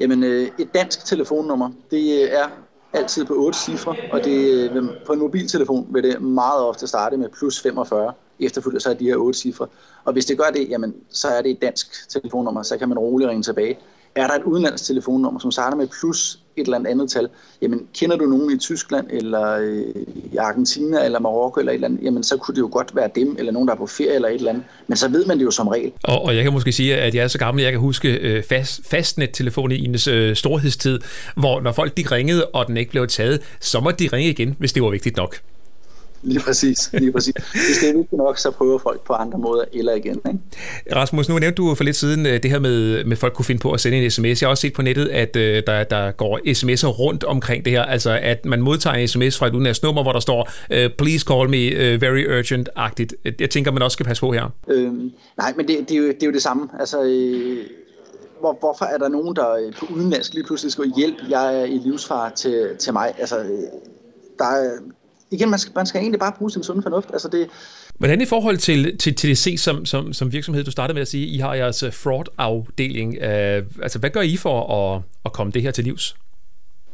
Jamen, 0.00 0.24
øh, 0.24 0.48
et 0.58 0.68
dansk 0.74 1.06
telefonnummer, 1.06 1.70
det 1.90 2.34
er 2.34 2.63
altid 2.94 3.24
på 3.24 3.34
8 3.34 3.58
cifre, 3.58 3.96
og 4.12 4.24
det, 4.24 4.70
øh, 4.70 4.82
på 5.06 5.12
en 5.12 5.18
mobiltelefon 5.18 5.86
vil 5.90 6.02
det 6.02 6.22
meget 6.22 6.62
ofte 6.62 6.86
starte 6.86 7.16
med 7.16 7.28
plus 7.28 7.60
45, 7.60 8.12
efterfølger 8.40 8.80
så 8.80 8.90
er 8.90 8.94
de 8.94 9.04
her 9.04 9.16
8 9.16 9.38
cifre. 9.38 9.66
Og 10.04 10.12
hvis 10.12 10.24
det 10.24 10.38
gør 10.38 10.50
det, 10.54 10.68
jamen, 10.68 10.94
så 11.10 11.28
er 11.28 11.42
det 11.42 11.50
et 11.50 11.62
dansk 11.62 12.08
telefonnummer, 12.08 12.62
så 12.62 12.78
kan 12.78 12.88
man 12.88 12.98
roligt 12.98 13.30
ringe 13.30 13.42
tilbage. 13.42 13.78
Er 14.16 14.26
der 14.26 14.34
et 14.34 14.42
udenlandsk 14.42 14.84
telefonnummer, 14.84 15.40
som 15.40 15.50
starter 15.50 15.76
med 15.76 15.86
plus 16.00 16.38
et 16.56 16.64
eller 16.64 16.88
andet 16.88 17.10
tal, 17.10 17.28
jamen 17.62 17.86
kender 17.98 18.16
du 18.16 18.24
nogen 18.24 18.56
i 18.56 18.58
Tyskland, 18.58 19.06
eller 19.10 19.50
øh, 19.50 19.84
i 20.32 20.36
Argentina, 20.36 21.04
eller 21.04 21.20
Marokko, 21.20 21.60
eller 21.60 21.72
et 21.72 21.74
eller 21.74 21.88
andet, 21.88 22.02
jamen 22.02 22.22
så 22.22 22.36
kunne 22.36 22.54
det 22.54 22.60
jo 22.60 22.68
godt 22.72 22.96
være 22.96 23.10
dem, 23.14 23.36
eller 23.38 23.52
nogen, 23.52 23.68
der 23.68 23.74
er 23.74 23.78
på 23.78 23.86
ferie, 23.86 24.14
eller 24.14 24.28
et 24.28 24.34
eller 24.34 24.50
andet. 24.50 24.64
Men 24.86 24.96
så 24.96 25.08
ved 25.08 25.26
man 25.26 25.38
det 25.38 25.44
jo 25.44 25.50
som 25.50 25.68
regel. 25.68 25.92
Og, 26.02 26.22
og 26.22 26.36
jeg 26.36 26.42
kan 26.42 26.52
måske 26.52 26.72
sige, 26.72 26.96
at 26.96 27.14
jeg 27.14 27.24
er 27.24 27.28
så 27.28 27.38
gammel, 27.38 27.60
at 27.60 27.64
jeg 27.64 27.72
kan 27.72 27.80
huske 27.80 28.08
øh, 28.08 28.42
fast, 28.48 28.80
fastnettelefon 28.86 29.72
i 29.72 29.84
ens 29.84 30.06
øh, 30.06 30.36
storhedstid, 30.36 31.00
hvor 31.36 31.60
når 31.60 31.72
folk 31.72 31.96
de 31.96 32.04
ringede, 32.12 32.46
og 32.46 32.66
den 32.66 32.76
ikke 32.76 32.90
blev 32.90 33.06
taget, 33.06 33.40
så 33.60 33.80
måtte 33.80 34.04
de 34.04 34.16
ringe 34.16 34.30
igen, 34.30 34.56
hvis 34.58 34.72
det 34.72 34.82
var 34.82 34.90
vigtigt 34.90 35.16
nok. 35.16 35.36
Lige 36.24 36.40
præcis, 36.40 36.90
lige 36.92 37.12
præcis. 37.12 37.34
Hvis 37.52 37.78
det 37.80 37.88
er 37.88 37.92
vigtigt 37.92 38.18
nok, 38.18 38.38
så 38.38 38.50
prøver 38.50 38.78
folk 38.78 39.00
på 39.06 39.12
andre 39.12 39.38
måder 39.38 39.64
eller 39.72 39.94
igen. 39.94 40.20
Ikke? 40.28 40.96
Rasmus, 40.96 41.28
nu 41.28 41.38
nævnte 41.38 41.56
du 41.56 41.74
for 41.74 41.84
lidt 41.84 41.96
siden 41.96 42.26
øh, 42.26 42.42
det 42.42 42.50
her 42.50 42.58
med, 42.58 43.04
med 43.04 43.16
folk 43.16 43.32
kunne 43.34 43.44
finde 43.44 43.60
på 43.60 43.72
at 43.72 43.80
sende 43.80 44.04
en 44.04 44.10
sms. 44.10 44.24
Jeg 44.26 44.46
har 44.46 44.50
også 44.50 44.60
set 44.60 44.72
på 44.72 44.82
nettet, 44.82 45.08
at 45.08 45.36
uh, 45.36 45.42
der, 45.42 45.84
der 45.84 46.10
går 46.10 46.38
sms'er 46.38 46.86
rundt 46.86 47.24
omkring 47.24 47.64
det 47.64 47.72
her. 47.72 47.82
Altså 47.82 48.18
at 48.22 48.44
man 48.44 48.62
modtager 48.62 48.96
en 48.96 49.08
sms 49.08 49.38
fra 49.38 49.46
et 49.46 49.52
udenlandsk 49.52 49.82
nummer, 49.82 50.02
hvor 50.02 50.12
der 50.12 50.20
står 50.20 50.50
uh, 50.70 50.76
please 50.98 51.24
call 51.28 51.48
me 51.48 51.94
uh, 51.94 52.02
very 52.02 52.40
urgent-agtigt. 52.40 53.14
Jeg 53.40 53.50
tænker, 53.50 53.72
man 53.72 53.82
også 53.82 53.94
skal 53.94 54.06
passe 54.06 54.20
på 54.20 54.32
her. 54.32 54.52
Øhm, 54.68 55.12
nej, 55.38 55.52
men 55.56 55.68
det, 55.68 55.88
det, 55.88 55.94
er 55.94 55.98
jo, 55.98 56.06
det 56.06 56.22
er 56.22 56.26
jo 56.26 56.32
det 56.32 56.42
samme. 56.42 56.68
Altså, 56.80 57.02
øh, 57.02 57.56
hvor, 58.40 58.56
hvorfor 58.60 58.84
er 58.84 58.98
der 58.98 59.08
nogen, 59.08 59.36
der 59.36 59.72
på 59.78 59.86
udenlandsk 59.94 60.34
lige 60.34 60.44
pludselig 60.44 60.72
skal 60.72 60.92
hjælpe? 60.96 61.18
Jeg 61.28 61.60
er 61.60 61.64
i 61.64 61.78
livsfar 61.84 62.32
til, 62.36 62.68
til 62.78 62.92
mig. 62.92 63.14
Altså, 63.18 63.36
der 64.38 64.44
er, 64.44 64.70
igen, 65.34 65.50
man 65.50 65.58
skal, 65.58 65.72
man 65.76 65.86
skal 65.86 66.00
egentlig 66.00 66.20
bare 66.20 66.32
bruge 66.38 66.50
sin 66.50 66.62
sunde 66.62 66.82
fornuft. 66.82 67.10
Altså 67.12 67.28
det, 67.28 67.48
Hvordan 67.98 68.20
i 68.20 68.26
forhold 68.26 68.58
til, 68.58 68.98
til 68.98 69.14
TDC 69.14 69.54
som, 69.58 69.86
som, 69.86 70.12
som 70.12 70.32
virksomhed, 70.32 70.64
du 70.64 70.70
startede 70.70 70.94
med 70.94 71.02
at 71.02 71.08
sige, 71.08 71.26
I 71.26 71.38
har 71.38 71.54
jeres 71.54 71.82
øh, 71.82 71.92
fraud-afdeling. 71.92 73.08
Uh, 73.08 73.82
altså, 73.82 73.98
hvad 73.98 74.10
gør 74.10 74.20
I 74.20 74.36
for 74.36 74.72
at, 74.74 75.02
at 75.24 75.32
komme 75.32 75.52
det 75.52 75.62
her 75.62 75.70
til 75.70 75.84
livs? 75.84 76.16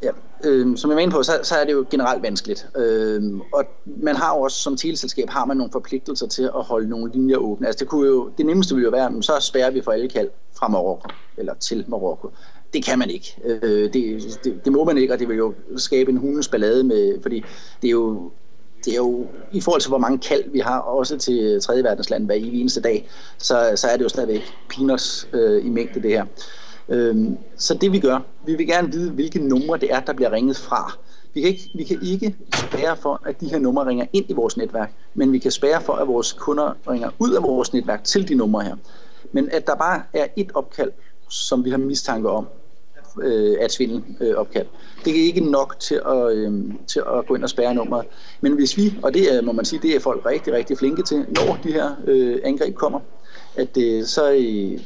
Ja, 0.02 0.11
øh, 0.44 0.76
som 0.76 0.90
jeg 0.90 0.97
mener 0.97 1.12
på, 1.12 1.23
så, 1.23 1.32
så 1.42 1.54
er 1.54 1.64
det 1.64 1.73
jo 1.73 1.87
generelt 1.90 2.23
vanskeligt. 2.23 2.68
Øh, 2.76 3.23
og 3.52 3.64
man 3.87 4.16
har 4.16 4.37
jo 4.37 4.40
også, 4.40 4.62
som 4.62 4.76
teleselskab, 4.76 5.28
har 5.28 5.44
man 5.44 5.56
nogle 5.56 5.73
forpligtelser 5.73 6.26
til 6.26 6.42
at 6.42 6.64
holde 6.64 6.88
nogle 6.88 7.12
linjer 7.12 7.37
åbne. 7.37 7.66
Altså 7.66 7.78
det, 7.78 7.88
kunne 7.88 8.06
jo, 8.06 8.30
det 8.38 8.47
nemmeste 8.47 8.75
ville 8.75 8.85
jo 8.85 8.90
være, 8.90 9.23
så 9.23 9.32
spærrer 9.40 9.70
vi 9.70 9.82
for 9.82 9.92
alle 9.92 10.09
kald 10.09 10.28
fra 10.59 10.68
Marokko, 10.68 11.09
eller 11.37 11.54
til 11.54 11.85
Marokko. 11.88 12.30
Det 12.73 12.85
kan 12.85 12.99
man 12.99 13.11
ikke. 13.11 13.37
Øh, 13.45 13.93
det, 13.93 14.39
det, 14.45 14.65
det 14.65 14.73
må 14.73 14.85
man 14.85 14.99
ikke, 14.99 15.12
og 15.12 15.19
det 15.19 15.29
vil 15.29 15.37
jo 15.37 15.55
skabe 15.77 16.11
en 16.11 16.17
hundens 16.17 16.49
ballade 16.49 16.85
med, 16.85 17.23
fordi 17.23 17.45
det 17.83 17.89
er 17.89 17.93
jo 17.93 18.31
det 18.85 18.93
er 18.93 18.97
jo 18.97 19.27
i 19.53 19.61
forhold 19.61 19.81
til, 19.81 19.89
hvor 19.89 19.99
mange 19.99 20.19
kald 20.19 20.45
vi 20.53 20.59
har, 20.59 20.79
også 20.79 21.19
til 21.19 21.61
tredje 21.61 21.85
verdensland 21.85 22.27
hver 22.27 22.35
eneste 22.35 22.81
dag, 22.81 23.09
så, 23.39 23.73
så 23.77 23.87
er 23.87 23.97
det 23.97 24.05
jo 24.05 24.09
stadigvæk 24.09 24.43
peanuts 24.69 25.29
øh, 25.33 25.67
i 25.67 25.69
mængde 25.69 26.03
det 26.03 26.11
her. 26.11 26.25
Øhm, 26.89 27.37
så 27.57 27.75
det 27.75 27.93
vi 27.93 27.99
gør, 27.99 28.19
vi 28.47 28.55
vil 28.55 28.67
gerne 28.67 28.93
vide, 28.93 29.11
hvilke 29.11 29.39
numre 29.39 29.79
det 29.79 29.93
er, 29.93 30.00
der 30.00 30.12
bliver 30.12 30.33
ringet 30.33 30.57
fra. 30.57 30.99
Vi 31.35 31.41
kan, 31.41 31.50
ikke, 31.50 31.71
vi 31.75 31.85
kan 31.85 31.99
ikke 32.03 32.37
spære 32.55 32.97
for, 32.97 33.23
at 33.27 33.41
de 33.41 33.49
her 33.49 33.59
numre 33.59 33.87
ringer 33.87 34.07
ind 34.12 34.25
i 34.29 34.33
vores 34.33 34.57
netværk, 34.57 34.93
men 35.15 35.33
vi 35.33 35.39
kan 35.39 35.50
spære 35.50 35.81
for, 35.81 35.93
at 35.93 36.09
vores 36.09 36.33
kunder 36.33 36.77
ringer 36.89 37.11
ud 37.19 37.33
af 37.33 37.43
vores 37.43 37.73
netværk 37.73 38.05
til 38.05 38.29
de 38.29 38.35
numre 38.35 38.65
her. 38.65 38.77
Men 39.33 39.49
at 39.53 39.67
der 39.67 39.75
bare 39.75 40.03
er 40.12 40.27
et 40.37 40.50
opkald, 40.55 40.91
som 41.29 41.65
vi 41.65 41.71
har 41.71 41.79
mistanke 41.79 42.31
om, 42.31 42.47
øh, 43.23 43.57
af 43.61 43.65
et 43.65 43.73
svindelopkald. 43.73 44.67
Øh, 44.67 45.05
det 45.05 45.21
er 45.21 45.25
ikke 45.25 45.50
nok 45.50 45.77
til 45.81 46.00
at, 46.07 46.33
øh, 46.33 46.53
til 46.87 47.03
at 47.19 47.27
gå 47.27 47.35
ind 47.35 47.43
og 47.43 47.50
spærre 47.50 47.75
nummeret. 47.75 48.07
Men 48.41 48.53
hvis 48.53 48.77
vi, 48.77 48.95
og 49.03 49.15
det 49.15 49.35
er, 49.35 49.43
må 49.43 49.53
man 49.53 49.65
sige, 49.65 49.81
det 49.83 49.97
er 49.97 50.00
folk 50.00 50.27
rigtig, 50.27 50.53
rigtig 50.53 50.79
flinke 50.79 51.03
til, 51.03 51.27
når 51.29 51.59
de 51.65 51.73
her 51.73 51.91
øh, 52.07 52.39
angreb 52.45 52.75
kommer, 52.75 53.00
at 53.57 53.77
øh, 53.77 54.05
så 54.05 54.33
øh, 54.33 54.81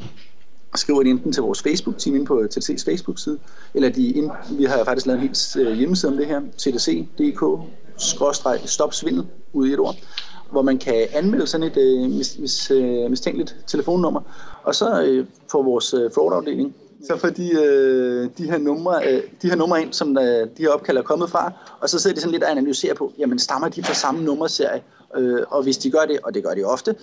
skriver 0.76 1.03
de 1.03 1.11
enten 1.11 1.33
til 1.33 1.43
vores 1.43 1.62
Facebook-team 1.62 2.17
ind 2.17 2.26
på 2.26 2.41
øh, 2.41 2.49
TDC's 2.55 2.85
Facebook-side, 2.85 3.38
eller 3.75 3.88
de 3.88 4.11
ind, 4.11 4.31
vi 4.59 4.64
har 4.64 4.85
faktisk 4.85 5.07
lavet 5.07 5.21
en 5.21 5.26
helt 5.26 5.57
øh, 5.57 5.73
hjemmeside 5.73 6.12
om 6.12 6.19
det 6.19 6.26
her, 6.26 6.41
tdc.dk-stopsvindel, 6.59 9.26
ude 9.53 9.71
i 9.71 9.73
et 9.73 9.79
ord, 9.79 9.97
hvor 10.50 10.62
man 10.62 10.79
kan 10.79 11.07
anmelde 11.12 11.47
sådan 11.47 11.67
et 11.67 11.76
øh, 11.76 12.11
mis, 12.11 12.38
mis, 12.38 12.71
øh, 12.71 13.11
mistænkeligt 13.11 13.57
telefonnummer, 13.67 14.21
og 14.62 14.75
så 14.75 15.03
øh, 15.03 15.26
får 15.50 15.62
vores 15.62 15.95
øh, 15.95 16.11
fraudafdeling 16.14 16.75
så 17.06 17.16
får 17.16 17.28
de, 17.28 17.50
øh, 17.52 18.28
de, 18.38 18.50
her 18.50 18.58
numre, 18.58 19.08
øh, 19.08 19.23
de 19.42 19.49
her 19.49 19.56
numre 19.56 19.82
ind, 19.82 19.92
som 19.92 20.18
øh, 20.18 20.49
de 20.56 20.62
her 20.62 20.68
opkald 20.68 20.96
er 20.96 21.02
kommet 21.02 21.30
fra, 21.30 21.52
og 21.80 21.88
så 21.90 21.99
sidder 21.99 22.14
de 22.14 22.20
sådan 22.20 22.32
lidt 22.32 22.42
og 22.42 22.50
analyserer 22.50 22.94
på, 22.94 23.12
jamen 23.18 23.38
stammer 23.38 23.68
de 23.68 23.82
fra 23.82 23.94
samme 23.94 24.25
nummerserie, 24.25 24.82
øh, 25.16 25.40
og 25.49 25.62
hvis 25.62 25.78
de 25.78 25.90
gør 25.90 26.04
det, 26.08 26.18
og 26.23 26.34
det 26.34 26.44
gør 26.44 26.54
de 26.54 26.64
ofte, 26.64 26.94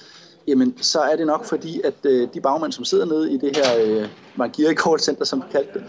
jamen 0.47 0.77
så 0.81 0.99
er 0.99 1.15
det 1.15 1.27
nok 1.27 1.45
fordi, 1.45 1.81
at 1.83 1.93
øh, 2.03 2.27
de 2.33 2.41
bagmænd, 2.41 2.71
som 2.71 2.85
sidder 2.85 3.05
nede 3.05 3.31
i 3.31 3.37
det 3.37 3.57
her 3.57 3.65
øh, 3.85 4.07
Magiri 4.35 4.75
Call 4.75 4.99
Center, 4.99 5.25
som 5.25 5.39
vi 5.39 5.51
kaldte 5.51 5.73
det, 5.73 5.83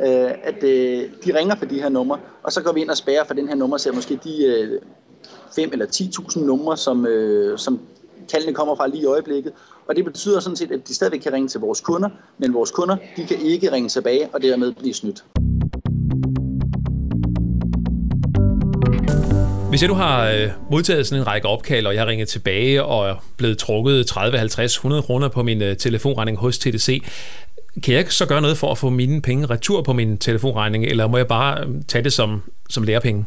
øh, 0.00 0.32
at 0.42 0.64
øh, 0.64 1.10
de 1.24 1.38
ringer 1.38 1.56
for 1.56 1.64
de 1.64 1.80
her 1.80 1.88
numre, 1.88 2.18
og 2.42 2.52
så 2.52 2.62
går 2.62 2.72
vi 2.72 2.80
ind 2.80 2.90
og 2.90 2.96
spærrer 2.96 3.24
for 3.24 3.34
den 3.34 3.48
her 3.48 3.54
nummer, 3.54 3.76
så 3.76 3.92
måske 3.92 4.20
de 4.24 4.44
øh, 4.44 4.80
5 5.54 5.70
eller 5.72 5.86
10.000 5.86 6.40
numre, 6.40 6.76
som, 6.76 7.06
øh, 7.06 7.58
som 7.58 7.80
kaldene 8.32 8.54
kommer 8.54 8.74
fra 8.74 8.86
lige 8.86 9.02
i 9.02 9.06
øjeblikket. 9.06 9.52
Og 9.88 9.96
det 9.96 10.04
betyder 10.04 10.40
sådan 10.40 10.56
set, 10.56 10.72
at 10.72 10.88
de 10.88 10.94
stadigvæk 10.94 11.20
kan 11.20 11.32
ringe 11.32 11.48
til 11.48 11.60
vores 11.60 11.80
kunder, 11.80 12.08
men 12.38 12.54
vores 12.54 12.70
kunder, 12.70 12.96
de 13.16 13.26
kan 13.26 13.36
ikke 13.40 13.72
ringe 13.72 13.88
tilbage 13.88 14.28
og 14.32 14.42
dermed 14.42 14.72
blive 14.72 14.94
snydt. 14.94 15.24
Hvis 19.68 19.82
jeg 19.82 19.88
nu 19.88 19.94
har 19.94 20.30
øh, 20.30 20.50
modtaget 20.70 21.06
sådan 21.06 21.22
en 21.22 21.26
række 21.26 21.48
opkald, 21.48 21.86
og 21.86 21.94
jeg 21.94 22.02
har 22.02 22.06
ringet 22.06 22.28
tilbage 22.28 22.84
og 22.84 23.08
er 23.08 23.24
blevet 23.36 23.58
trukket 23.58 24.06
30, 24.06 24.38
50, 24.38 24.74
100 24.74 25.02
kroner 25.02 25.28
på 25.28 25.42
min 25.42 25.62
øh, 25.62 25.76
telefonregning 25.76 26.38
hos 26.38 26.58
TDC, 26.58 27.02
kan 27.82 27.94
jeg 27.94 28.12
så 28.12 28.26
gøre 28.26 28.40
noget 28.40 28.58
for 28.58 28.70
at 28.70 28.78
få 28.78 28.90
mine 28.90 29.22
penge 29.22 29.46
retur 29.46 29.82
på 29.82 29.92
min 29.92 30.18
telefonregning, 30.18 30.84
eller 30.84 31.06
må 31.06 31.16
jeg 31.16 31.26
bare 31.26 31.64
øh, 31.64 31.68
tage 31.88 32.04
det 32.04 32.12
som, 32.12 32.42
som 32.70 32.82
lærepenge? 32.82 33.24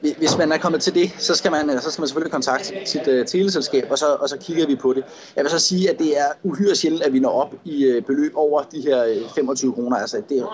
Hvis 0.00 0.38
man 0.38 0.52
er 0.52 0.58
kommet 0.58 0.82
til 0.82 0.94
det, 0.94 1.10
så 1.18 1.34
skal 1.34 1.50
man, 1.50 1.80
så 1.80 1.90
skal 1.90 2.02
man 2.02 2.08
selvfølgelig 2.08 2.32
kontakte 2.32 2.74
sit 2.86 3.08
uh, 3.08 3.26
teleselskab, 3.26 3.86
og 3.90 3.98
så, 3.98 4.06
og 4.06 4.28
så 4.28 4.36
kigger 4.36 4.66
vi 4.66 4.76
på 4.76 4.92
det. 4.92 5.04
Jeg 5.36 5.44
vil 5.44 5.50
så 5.50 5.58
sige, 5.58 5.90
at 5.90 5.98
det 5.98 6.18
er 6.18 6.24
uhyre 6.42 6.74
sjældent, 6.74 7.02
at 7.02 7.12
vi 7.12 7.18
når 7.18 7.30
op 7.30 7.54
i 7.64 7.96
uh, 7.96 8.04
beløb 8.04 8.32
over 8.34 8.62
de 8.62 8.80
her 8.80 9.04
øh, 9.04 9.16
25 9.34 9.72
kroner. 9.72 9.96
Altså, 9.96 10.22
det, 10.28 10.46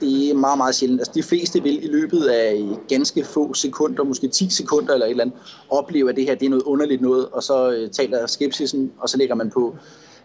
det 0.00 0.30
er 0.30 0.34
meget, 0.34 0.58
meget 0.58 0.74
sjældent. 0.74 1.00
Altså, 1.00 1.12
de 1.14 1.22
fleste 1.22 1.62
vil 1.62 1.84
i 1.84 1.88
løbet 1.88 2.24
af 2.24 2.62
ganske 2.88 3.24
få 3.24 3.54
sekunder, 3.54 4.04
måske 4.04 4.28
10 4.28 4.50
sekunder 4.50 4.92
eller 4.92 5.06
et 5.06 5.10
eller 5.10 5.24
andet, 5.24 5.38
opleve, 5.70 6.10
at 6.10 6.16
det 6.16 6.24
her 6.24 6.34
det 6.34 6.46
er 6.46 6.50
noget 6.50 6.62
underligt 6.62 7.02
noget, 7.02 7.28
og 7.32 7.42
så 7.42 7.68
uh, 7.68 7.90
taler 7.90 8.26
skepsisen, 8.26 8.92
og 8.98 9.08
så 9.08 9.16
lægger 9.18 9.34
man 9.34 9.50
på. 9.50 9.76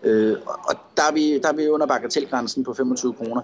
Øh, 0.04 0.36
og 0.46 0.76
der 0.98 1.04
er, 1.10 1.14
vi, 1.14 1.40
der 1.40 1.50
er 1.50 1.54
vi 1.54 1.68
under 1.68 1.88
bagatelgrænsen 1.88 2.64
på 2.64 2.74
25 2.74 3.14
kroner. 3.14 3.42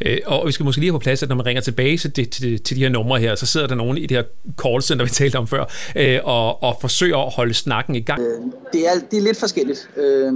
Øh, 0.00 0.18
og 0.26 0.46
vi 0.46 0.52
skal 0.52 0.64
måske 0.64 0.80
lige 0.80 0.90
have 0.90 0.98
på 0.98 1.02
plads, 1.02 1.22
at 1.22 1.28
når 1.28 1.36
man 1.36 1.46
ringer 1.46 1.62
tilbage 1.62 1.98
til, 1.98 2.12
til, 2.12 2.62
til 2.62 2.76
de 2.76 2.82
her 2.82 2.88
numre 2.88 3.18
her, 3.18 3.34
så 3.34 3.46
sidder 3.46 3.66
der 3.66 3.74
nogen 3.74 3.98
i 3.98 4.06
det 4.06 4.16
her 4.16 4.24
callcenter, 4.62 5.04
vi 5.08 5.10
talte 5.10 5.36
om 5.36 5.46
før, 5.46 5.64
øh, 5.96 6.20
og, 6.24 6.62
og 6.62 6.76
forsøger 6.80 7.18
at 7.18 7.32
holde 7.32 7.54
snakken 7.54 7.94
i 7.94 8.00
gang. 8.00 8.20
Øh, 8.20 8.40
det, 8.72 8.88
er, 8.88 8.92
det 9.10 9.18
er 9.18 9.22
lidt 9.22 9.36
forskelligt. 9.36 9.90
Øh, 9.96 10.32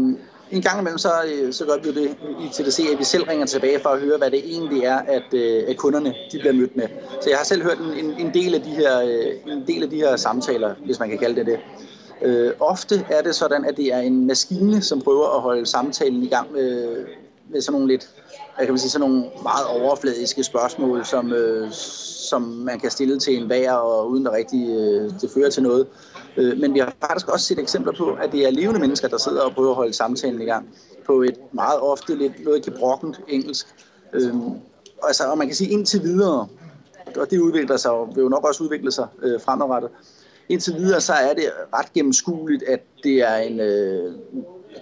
en 0.52 0.62
gang 0.62 0.80
imellem, 0.80 0.98
så, 0.98 1.12
øh, 1.26 1.52
så 1.52 1.64
gør 1.64 1.76
vi 1.82 2.00
det 2.00 2.16
i 2.40 2.48
TDC, 2.52 2.78
at 2.92 2.98
vi 2.98 3.04
selv 3.04 3.24
ringer 3.24 3.46
tilbage 3.46 3.80
for 3.80 3.88
at 3.88 4.00
høre, 4.00 4.18
hvad 4.18 4.30
det 4.30 4.38
egentlig 4.44 4.84
er, 4.84 4.96
at, 4.96 5.34
øh, 5.34 5.62
at 5.68 5.76
kunderne 5.76 6.14
de 6.32 6.38
bliver 6.38 6.52
mødt 6.52 6.76
med. 6.76 6.84
Så 7.22 7.30
jeg 7.30 7.38
har 7.38 7.44
selv 7.44 7.62
hørt 7.62 7.78
en, 7.78 8.26
en, 8.26 8.34
del 8.34 8.54
af 8.54 8.62
de 8.62 8.70
her, 8.70 9.00
øh, 9.00 9.52
en 9.52 9.64
del 9.66 9.82
af 9.82 9.90
de 9.90 9.96
her 9.96 10.16
samtaler, 10.16 10.74
hvis 10.84 10.98
man 10.98 11.08
kan 11.08 11.18
kalde 11.18 11.36
det 11.36 11.46
det. 11.46 11.58
Øh, 12.22 12.52
ofte 12.60 13.06
er 13.10 13.22
det 13.22 13.34
sådan, 13.34 13.64
at 13.64 13.76
det 13.76 13.92
er 13.92 13.98
en 13.98 14.26
maskine, 14.26 14.82
som 14.82 15.00
prøver 15.00 15.36
at 15.36 15.40
holde 15.40 15.66
samtalen 15.66 16.22
i 16.22 16.28
gang 16.28 16.52
med, 16.52 16.96
med 17.50 17.60
sådan 17.60 17.72
nogle 17.72 17.92
lidt, 17.92 18.10
jeg 18.58 18.66
kan 18.66 18.78
sige, 18.78 18.90
sådan 18.90 19.08
nogle 19.08 19.24
meget 19.42 19.66
overfladiske 19.66 20.44
spørgsmål, 20.44 21.04
som, 21.04 21.32
øh, 21.32 21.72
som 21.72 22.42
man 22.42 22.80
kan 22.80 22.90
stille 22.90 23.18
til 23.18 23.36
en 23.42 23.48
vær, 23.48 23.72
og 23.72 24.10
uden 24.10 24.26
at 24.26 24.32
rigtig 24.32 24.68
øh, 24.68 25.10
det 25.20 25.30
fører 25.34 25.50
til 25.50 25.62
noget. 25.62 25.86
Øh, 26.36 26.58
men 26.58 26.74
vi 26.74 26.78
har 26.78 26.94
faktisk 27.00 27.28
også 27.28 27.46
set 27.46 27.58
eksempler 27.58 27.92
på, 27.92 28.16
at 28.22 28.32
det 28.32 28.46
er 28.46 28.50
levende 28.50 28.80
mennesker, 28.80 29.08
der 29.08 29.18
sidder 29.18 29.42
og 29.42 29.54
prøver 29.54 29.70
at 29.70 29.76
holde 29.76 29.92
samtalen 29.92 30.42
i 30.42 30.44
gang 30.44 30.68
på 31.06 31.22
et 31.22 31.38
meget 31.52 31.80
ofte 31.80 32.14
lidt 32.14 32.44
noget 32.44 32.64
gebrokkent 32.64 33.20
engelsk. 33.28 33.66
Øh, 34.12 34.34
altså, 35.02 35.24
og 35.24 35.38
man 35.38 35.46
kan 35.46 35.56
sige 35.56 35.70
indtil 35.70 36.02
videre, 36.02 36.46
og 37.16 37.30
det 37.30 37.38
udvikler 37.38 37.76
sig 37.76 37.90
og 37.90 38.08
vil 38.14 38.22
jo 38.22 38.28
nok 38.28 38.44
også 38.48 38.64
udvikle 38.64 38.92
sig 38.92 39.06
øh, 39.22 39.40
fremadrettet, 39.40 39.90
indtil 40.52 40.74
videre 40.74 41.00
så 41.00 41.12
er 41.12 41.34
det 41.34 41.44
ret 41.74 41.92
gennemskueligt, 41.92 42.62
at 42.62 42.80
det 43.02 43.16
er 43.16 43.36
en, 43.36 43.60
øh, 43.60 44.12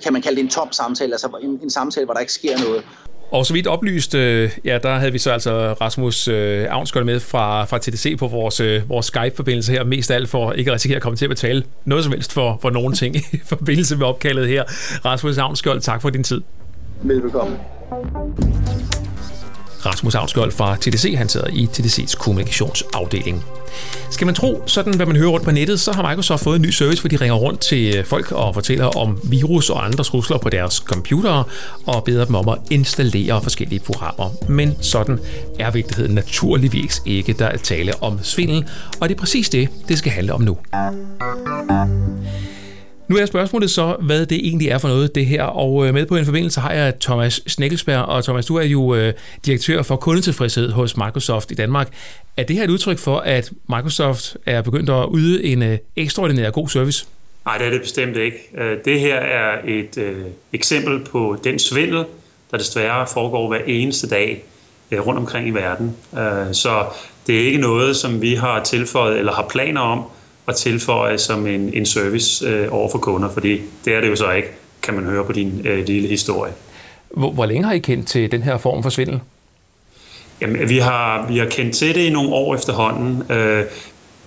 kan 0.02 0.12
man 0.12 0.22
kalde 0.22 0.36
det 0.36 0.42
en 0.42 0.50
tom 0.50 0.72
samtale, 0.72 1.12
altså 1.12 1.38
en, 1.42 1.60
en 1.62 1.70
samtale, 1.70 2.04
hvor 2.04 2.14
der 2.14 2.20
ikke 2.20 2.32
sker 2.32 2.58
noget. 2.58 2.84
Og 3.30 3.46
så 3.46 3.52
vidt 3.52 3.66
oplyst, 3.66 4.14
øh, 4.14 4.50
ja, 4.64 4.78
der 4.82 4.94
havde 4.94 5.12
vi 5.12 5.18
så 5.18 5.30
altså 5.30 5.72
Rasmus 5.72 6.28
øh, 6.28 6.66
Avnsgaard 6.70 7.06
med 7.06 7.20
fra, 7.20 7.64
fra 7.64 7.78
TDC 7.78 8.18
på 8.18 8.26
vores, 8.26 8.60
øh, 8.60 8.88
vores 8.88 9.06
Skype-forbindelse 9.06 9.72
her, 9.72 9.84
mest 9.84 10.10
af 10.10 10.14
alt 10.14 10.28
for 10.28 10.52
ikke 10.52 10.70
at 10.70 10.74
risikere 10.74 10.96
at 10.96 11.02
komme 11.02 11.16
til 11.16 11.24
at 11.24 11.28
betale 11.28 11.64
noget 11.84 12.04
som 12.04 12.12
helst 12.12 12.32
for, 12.32 12.58
for 12.62 12.70
nogen 12.70 12.94
ting 12.94 13.16
i 13.16 13.20
forbindelse 13.44 13.96
med 13.96 14.06
opkaldet 14.06 14.48
her. 14.48 14.64
Rasmus 15.04 15.38
Avnsgaard, 15.38 15.80
tak 15.80 16.02
for 16.02 16.10
din 16.10 16.24
tid. 16.24 16.40
Velbekomme. 17.02 17.58
Rasmus 19.86 20.14
Avnsgaard 20.14 20.50
fra 20.50 20.76
TDC, 20.76 21.14
han 21.16 21.28
sidder 21.28 21.46
i 21.46 21.68
TDC's 21.72 22.16
kommunikationsafdeling. 22.16 23.44
Skal 24.10 24.24
man 24.24 24.34
tro 24.34 24.62
sådan, 24.66 24.96
hvad 24.96 25.06
man 25.06 25.16
hører 25.16 25.28
rundt 25.28 25.44
på 25.44 25.50
nettet, 25.50 25.80
så 25.80 25.92
har 25.92 26.08
Microsoft 26.08 26.42
fået 26.42 26.56
en 26.56 26.62
ny 26.62 26.70
service, 26.70 27.02
hvor 27.02 27.08
de 27.08 27.16
ringer 27.16 27.34
rundt 27.34 27.60
til 27.60 27.96
øh, 27.96 28.04
folk 28.04 28.32
og 28.32 28.54
fortæller 28.54 28.86
om 28.86 29.20
virus 29.24 29.70
og 29.70 29.84
andre 29.84 30.04
trusler 30.04 30.38
på 30.38 30.48
deres 30.48 30.74
computere 30.74 31.44
og 31.86 32.04
beder 32.04 32.24
dem 32.24 32.34
om 32.34 32.48
at 32.48 32.58
installere 32.70 33.42
forskellige 33.42 33.80
programmer. 33.80 34.30
Men 34.48 34.76
sådan 34.80 35.18
er 35.58 35.70
vigtigheden 35.70 36.14
naturligvis 36.14 37.02
ikke, 37.06 37.32
der 37.32 37.46
er 37.46 37.56
tale 37.56 38.02
om 38.02 38.18
svindel, 38.22 38.68
og 39.00 39.08
det 39.08 39.14
er 39.14 39.18
præcis 39.18 39.48
det, 39.48 39.68
det 39.88 39.98
skal 39.98 40.12
handle 40.12 40.32
om 40.32 40.40
nu. 40.40 40.58
Nu 43.10 43.16
er 43.16 43.26
spørgsmålet 43.26 43.70
så, 43.70 43.96
hvad 44.00 44.26
det 44.26 44.46
egentlig 44.46 44.68
er 44.68 44.78
for 44.78 44.88
noget, 44.88 45.14
det 45.14 45.26
her. 45.26 45.42
Og 45.42 45.86
øh, 45.86 45.94
med 45.94 46.06
på 46.06 46.16
en 46.16 46.24
forbindelse 46.24 46.60
har 46.60 46.72
jeg 46.72 46.94
Thomas 47.00 47.42
Snekkelsberg. 47.46 48.02
Og 48.02 48.24
Thomas, 48.24 48.46
du 48.46 48.56
er 48.56 48.62
jo 48.62 48.94
øh, 48.94 49.12
direktør 49.46 49.82
for 49.82 49.96
kundetilfredshed 49.96 50.70
hos 50.70 50.96
Microsoft 50.96 51.50
i 51.50 51.54
Danmark. 51.54 51.88
Er 52.36 52.42
det 52.42 52.56
her 52.56 52.64
et 52.64 52.70
udtryk 52.70 52.98
for, 52.98 53.18
at 53.18 53.50
Microsoft 53.68 54.36
er 54.46 54.62
begyndt 54.62 54.90
at 54.90 55.08
yde 55.14 55.44
en 55.44 55.62
øh, 55.62 55.78
ekstraordinær 55.96 56.50
god 56.50 56.68
service? 56.68 57.06
Nej, 57.44 57.58
det 57.58 57.66
er 57.66 57.70
det 57.70 57.80
bestemt 57.80 58.16
ikke. 58.16 58.38
Øh, 58.58 58.78
det 58.84 59.00
her 59.00 59.16
er 59.16 59.58
et 59.64 59.98
øh, 59.98 60.24
eksempel 60.52 61.04
på 61.04 61.36
den 61.44 61.58
svindel, 61.58 62.04
der 62.50 62.58
desværre 62.58 63.06
foregår 63.12 63.48
hver 63.48 63.60
eneste 63.66 64.08
dag 64.08 64.44
øh, 64.90 65.06
rundt 65.06 65.18
omkring 65.18 65.48
i 65.48 65.50
verden. 65.50 65.96
Øh, 66.18 66.54
så 66.54 66.84
det 67.26 67.40
er 67.40 67.46
ikke 67.46 67.58
noget, 67.58 67.96
som 67.96 68.22
vi 68.22 68.34
har 68.34 68.64
tilføjet 68.64 69.18
eller 69.18 69.32
har 69.32 69.46
planer 69.50 69.80
om 69.80 70.04
at 70.50 70.56
tilføje 70.56 71.18
som 71.18 71.46
en, 71.46 71.74
en 71.74 71.86
service 71.86 72.46
øh, 72.46 72.68
over 72.70 72.90
for 72.90 72.98
kunder, 72.98 73.28
fordi 73.30 73.60
det 73.84 73.94
er 73.94 74.00
det 74.00 74.08
jo 74.08 74.16
så 74.16 74.30
ikke, 74.30 74.48
kan 74.82 74.94
man 74.94 75.04
høre 75.04 75.24
på 75.24 75.32
din 75.32 75.62
øh, 75.64 75.86
lille 75.86 76.08
historie. 76.08 76.52
Hvor, 77.10 77.30
hvor 77.30 77.46
længe 77.46 77.64
har 77.64 77.72
I 77.72 77.78
kendt 77.78 78.08
til 78.08 78.32
den 78.32 78.42
her 78.42 78.58
form 78.58 78.82
for 78.82 78.90
svindel? 78.90 79.20
Jamen, 80.40 80.68
vi 80.68 80.78
har, 80.78 81.26
vi 81.28 81.38
har 81.38 81.46
kendt 81.46 81.74
til 81.76 81.94
det 81.94 82.00
i 82.00 82.10
nogle 82.10 82.30
år 82.30 82.54
efterhånden. 82.54 83.22
Øh, 83.30 83.64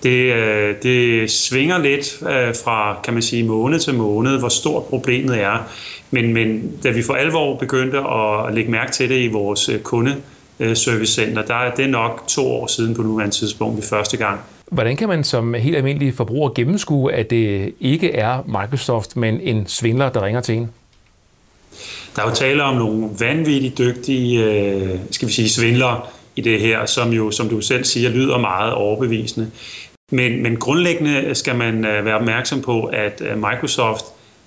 det, 0.02 0.32
øh, 0.32 0.74
det 0.82 1.30
svinger 1.30 1.78
lidt 1.78 2.22
øh, 2.22 2.54
fra, 2.64 3.00
kan 3.04 3.14
man 3.14 3.22
sige, 3.22 3.44
måned 3.44 3.78
til 3.80 3.94
måned, 3.94 4.38
hvor 4.38 4.48
stort 4.48 4.84
problemet 4.84 5.40
er. 5.40 5.58
Men, 6.10 6.32
men 6.32 6.72
da 6.82 6.90
vi 6.90 7.02
for 7.02 7.14
alvor 7.14 7.56
begyndte 7.56 7.98
at 7.98 8.54
lægge 8.54 8.70
mærke 8.70 8.92
til 8.92 9.08
det 9.08 9.18
i 9.18 9.28
vores 9.28 9.68
øh, 9.68 9.80
kundeservicecenter, 9.80 11.42
der 11.42 11.54
er 11.54 11.74
det 11.74 11.90
nok 11.90 12.24
to 12.28 12.52
år 12.52 12.66
siden 12.66 12.94
på 12.94 13.02
nuværende 13.02 13.34
tidspunkt, 13.34 13.76
vi 13.76 13.82
første 13.82 14.16
gang 14.16 14.40
Hvordan 14.74 14.96
kan 14.96 15.08
man 15.08 15.24
som 15.24 15.54
helt 15.54 15.76
almindelig 15.76 16.14
forbruger 16.14 16.50
gennemskue, 16.54 17.12
at 17.12 17.30
det 17.30 17.74
ikke 17.80 18.14
er 18.14 18.42
Microsoft, 18.46 19.16
men 19.16 19.40
en 19.40 19.66
svindler, 19.66 20.08
der 20.08 20.22
ringer 20.24 20.40
til 20.40 20.54
en? 20.54 20.70
Der 22.16 22.22
er 22.22 22.28
jo 22.28 22.34
tale 22.34 22.62
om 22.62 22.76
nogle 22.76 23.08
vanvittigt 23.18 23.78
dygtige, 23.78 24.44
øh, 24.44 24.98
skal 25.10 25.28
vi 25.28 25.32
sige, 25.32 25.48
svindlere 25.48 26.00
i 26.36 26.40
det 26.40 26.60
her, 26.60 26.86
som 26.86 27.12
jo, 27.12 27.30
som 27.30 27.48
du 27.48 27.60
selv 27.60 27.84
siger, 27.84 28.10
lyder 28.10 28.38
meget 28.38 28.72
overbevisende. 28.72 29.50
Men, 30.12 30.42
men 30.42 30.56
grundlæggende 30.56 31.34
skal 31.34 31.56
man 31.56 31.84
øh, 31.84 32.04
være 32.04 32.14
opmærksom 32.14 32.62
på, 32.62 32.84
at 32.84 33.22
øh, 33.24 33.36
Microsoft 33.36 34.04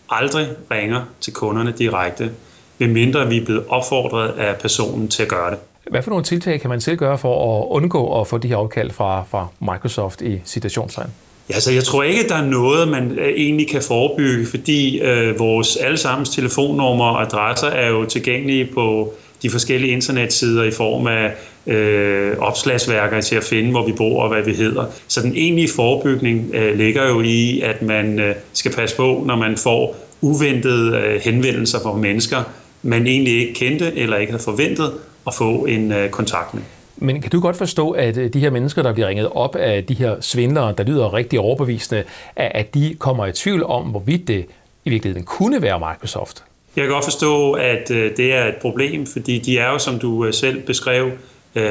aldrig 0.09 0.47
ringer 0.71 1.03
til 1.21 1.33
kunderne 1.33 1.73
direkte, 1.77 2.31
medmindre 2.77 3.29
vi 3.29 3.37
er 3.37 3.45
blevet 3.45 3.63
opfordret 3.69 4.29
af 4.29 4.57
personen 4.57 5.07
til 5.07 5.23
at 5.23 5.29
gøre 5.29 5.51
det. 5.51 5.59
Hvad 5.89 6.01
for 6.01 6.09
nogle 6.09 6.23
tiltag 6.23 6.61
kan 6.61 6.69
man 6.69 6.81
selv 6.81 6.97
gøre 6.97 7.17
for 7.17 7.59
at 7.59 7.67
undgå 7.69 8.21
at 8.21 8.27
få 8.27 8.37
de 8.37 8.47
her 8.47 8.55
opkald 8.55 8.91
fra, 8.91 9.23
fra 9.31 9.47
Microsoft 9.61 10.21
i 10.21 10.41
situationstegn? 10.45 11.09
Ja, 11.49 11.53
altså 11.53 11.71
jeg 11.71 11.83
tror 11.83 12.03
ikke, 12.03 12.23
at 12.23 12.29
der 12.29 12.35
er 12.35 12.45
noget, 12.45 12.87
man 12.87 13.11
øh, 13.11 13.27
egentlig 13.27 13.69
kan 13.69 13.81
forebygge, 13.81 14.45
fordi 14.45 14.99
øh, 14.99 15.39
vores 15.39 15.75
allesammens 15.75 16.29
telefonnummer 16.29 17.05
og 17.05 17.21
adresser 17.21 17.67
er 17.67 17.89
jo 17.89 18.05
tilgængelige 18.05 18.69
på 18.73 19.13
de 19.41 19.49
forskellige 19.49 19.91
internetsider 19.91 20.63
i 20.63 20.71
form 20.71 21.07
af 21.07 21.31
øh, 21.67 22.37
opslagsværker 22.37 23.21
til 23.21 23.35
at 23.35 23.43
finde, 23.43 23.71
hvor 23.71 23.85
vi 23.85 23.91
bor 23.91 24.23
og 24.23 24.29
hvad 24.29 24.43
vi 24.43 24.53
hedder. 24.53 24.85
Så 25.07 25.21
den 25.21 25.33
egentlige 25.35 25.69
forebygning 25.75 26.51
øh, 26.53 26.77
ligger 26.77 27.07
jo 27.07 27.21
i, 27.21 27.61
at 27.61 27.81
man 27.81 28.19
øh, 28.19 28.35
skal 28.53 28.71
passe 28.71 28.95
på, 28.95 29.23
når 29.25 29.35
man 29.35 29.57
får 29.57 29.95
uventede 30.21 30.97
øh, 30.97 31.21
henvendelser 31.21 31.79
fra 31.79 31.95
mennesker, 31.95 32.43
man 32.81 33.07
egentlig 33.07 33.39
ikke 33.39 33.53
kendte 33.53 33.97
eller 33.97 34.17
ikke 34.17 34.31
havde 34.31 34.43
forventet 34.43 34.91
at 35.27 35.33
få 35.33 35.65
en 35.65 35.91
øh, 35.91 36.09
kontakt 36.09 36.53
med. 36.53 36.63
Men 36.97 37.21
kan 37.21 37.31
du 37.31 37.39
godt 37.39 37.55
forstå, 37.55 37.91
at 37.91 38.17
øh, 38.17 38.33
de 38.33 38.39
her 38.39 38.49
mennesker, 38.49 38.83
der 38.83 38.93
bliver 38.93 39.07
ringet 39.07 39.29
op 39.31 39.55
af 39.55 39.83
de 39.83 39.93
her 39.93 40.15
svindlere, 40.21 40.73
der 40.77 40.83
lyder 40.83 41.13
rigtig 41.13 41.39
overbevisende, 41.39 42.03
at 42.35 42.73
de 42.73 42.95
kommer 42.99 43.25
i 43.25 43.31
tvivl 43.31 43.63
om, 43.63 43.83
hvorvidt 43.83 44.27
det 44.27 44.45
i 44.85 44.89
virkeligheden 44.89 45.25
kunne 45.25 45.61
være 45.61 45.79
Microsoft? 45.79 46.43
Jeg 46.75 46.83
kan 46.83 46.93
godt 46.93 47.03
forstå, 47.03 47.51
at 47.51 47.91
øh, 47.91 48.17
det 48.17 48.33
er 48.33 48.45
et 48.45 48.55
problem, 48.61 49.05
fordi 49.05 49.39
de 49.39 49.59
er 49.59 49.71
jo, 49.71 49.79
som 49.79 49.99
du 49.99 50.25
øh, 50.25 50.33
selv 50.33 50.61
beskrev, 50.61 51.11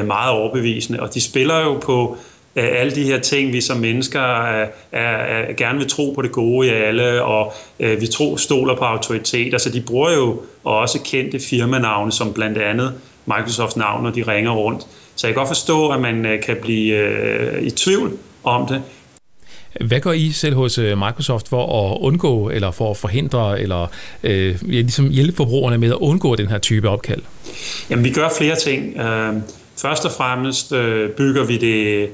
meget 0.05 0.31
overbevisende, 0.31 0.99
og 0.99 1.13
de 1.13 1.21
spiller 1.21 1.59
jo 1.59 1.73
på 1.73 2.17
alle 2.57 2.95
de 2.95 3.03
her 3.03 3.19
ting, 3.19 3.53
vi 3.53 3.61
som 3.61 3.77
mennesker 3.77 4.21
er, 4.21 4.67
er, 4.91 5.01
er, 5.01 5.53
gerne 5.53 5.79
vil 5.79 5.89
tro 5.89 6.11
på 6.15 6.21
det 6.21 6.31
gode 6.31 6.67
i 6.67 6.69
alle, 6.69 7.23
og 7.23 7.53
øh, 7.79 8.01
vi 8.01 8.07
tror 8.07 8.35
stoler 8.35 8.75
på 8.75 8.85
autoritet. 8.85 9.53
Altså 9.53 9.69
de 9.69 9.81
bruger 9.81 10.11
jo 10.11 10.41
også 10.63 10.99
kendte 11.05 11.39
firmanavne, 11.39 12.11
som 12.11 12.33
blandt 12.33 12.57
andet 12.57 12.93
Microsoft 13.27 13.77
navn, 13.77 14.03
når 14.03 14.11
de 14.11 14.23
ringer 14.23 14.51
rundt. 14.51 14.81
Så 15.15 15.27
jeg 15.27 15.33
kan 15.33 15.39
godt 15.39 15.47
forstå, 15.47 15.89
at 15.89 16.01
man 16.01 16.25
øh, 16.25 16.43
kan 16.43 16.57
blive 16.61 16.95
øh, 16.95 17.63
i 17.63 17.69
tvivl 17.69 18.17
om 18.43 18.67
det. 18.67 18.81
Hvad 19.85 19.99
gør 19.99 20.11
I 20.11 20.31
selv 20.31 20.55
hos 20.55 20.77
øh, 20.77 20.97
Microsoft 20.97 21.49
for 21.49 21.91
at 21.91 21.97
undgå, 22.01 22.49
eller 22.49 22.71
for 22.71 22.91
at 22.91 22.97
forhindre, 22.97 23.61
eller 23.61 23.87
øh, 24.23 24.55
ligesom 24.61 25.09
hjælpe 25.09 25.37
forbrugerne 25.37 25.77
med 25.77 25.89
at 25.89 25.95
undgå 25.95 26.35
den 26.35 26.47
her 26.47 26.57
type 26.57 26.89
opkald? 26.89 27.21
Jamen, 27.89 28.05
vi 28.05 28.09
gør 28.09 28.29
flere 28.37 28.55
ting. 28.55 28.97
Først 29.81 30.05
og 30.05 30.11
fremmest 30.11 30.69
bygger 31.17 31.43
vi 31.43 31.57
det 31.57 32.09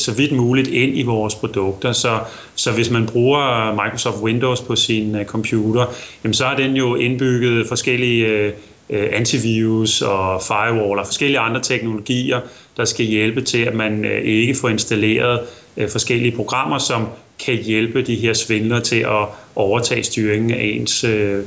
så 0.00 0.14
vidt 0.14 0.32
muligt 0.32 0.68
ind 0.68 0.98
i 0.98 1.02
vores 1.02 1.34
produkter. 1.34 1.92
Så, 1.92 2.18
så 2.54 2.72
hvis 2.72 2.90
man 2.90 3.06
bruger 3.06 3.72
Microsoft 3.84 4.22
Windows 4.22 4.60
på 4.60 4.76
sin 4.76 5.16
computer, 5.26 5.86
jamen 6.24 6.34
så 6.34 6.46
er 6.46 6.56
den 6.56 6.76
jo 6.76 6.94
indbygget 6.94 7.68
forskellige 7.68 8.52
øh, 8.90 9.08
antivirus 9.12 10.02
og 10.02 10.42
firewall 10.42 10.98
og 10.98 11.06
forskellige 11.06 11.38
andre 11.38 11.60
teknologier, 11.62 12.40
der 12.76 12.84
skal 12.84 13.06
hjælpe 13.06 13.40
til, 13.40 13.58
at 13.58 13.74
man 13.74 14.04
øh, 14.04 14.22
ikke 14.24 14.54
får 14.54 14.68
installeret 14.68 15.40
øh, 15.76 15.88
forskellige 15.88 16.36
programmer, 16.36 16.78
som 16.78 17.06
kan 17.44 17.54
hjælpe 17.54 18.02
de 18.02 18.14
her 18.14 18.34
svindlere 18.34 18.80
til 18.80 18.96
at 18.96 19.26
overtage 19.54 20.02
styringen 20.02 20.50
af 20.50 20.70
ens 20.74 21.04
øh, 21.04 21.42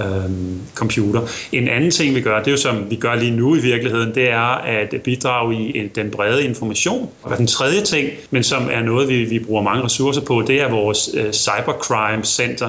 øh, 0.00 0.30
computer. 0.74 1.20
En 1.52 1.68
anden 1.68 1.90
ting, 1.90 2.14
vi 2.14 2.20
gør, 2.20 2.38
det 2.38 2.46
er 2.46 2.50
jo 2.50 2.56
som 2.56 2.90
vi 2.90 2.96
gør 2.96 3.14
lige 3.14 3.30
nu 3.30 3.54
i 3.56 3.60
virkeligheden, 3.60 4.14
det 4.14 4.30
er 4.30 4.54
at 4.54 4.94
bidrage 5.04 5.54
i 5.54 5.78
øh, 5.78 5.90
den 5.94 6.10
brede 6.10 6.44
information. 6.44 7.10
Og 7.22 7.38
den 7.38 7.46
tredje 7.46 7.80
ting, 7.80 8.08
men 8.30 8.42
som 8.42 8.68
er 8.72 8.82
noget, 8.82 9.08
vi, 9.08 9.24
vi 9.24 9.38
bruger 9.38 9.62
mange 9.62 9.84
ressourcer 9.84 10.20
på, 10.20 10.44
det 10.46 10.60
er 10.60 10.70
vores 10.70 11.10
øh, 11.14 11.32
Cybercrime 11.32 12.24
Center, 12.24 12.68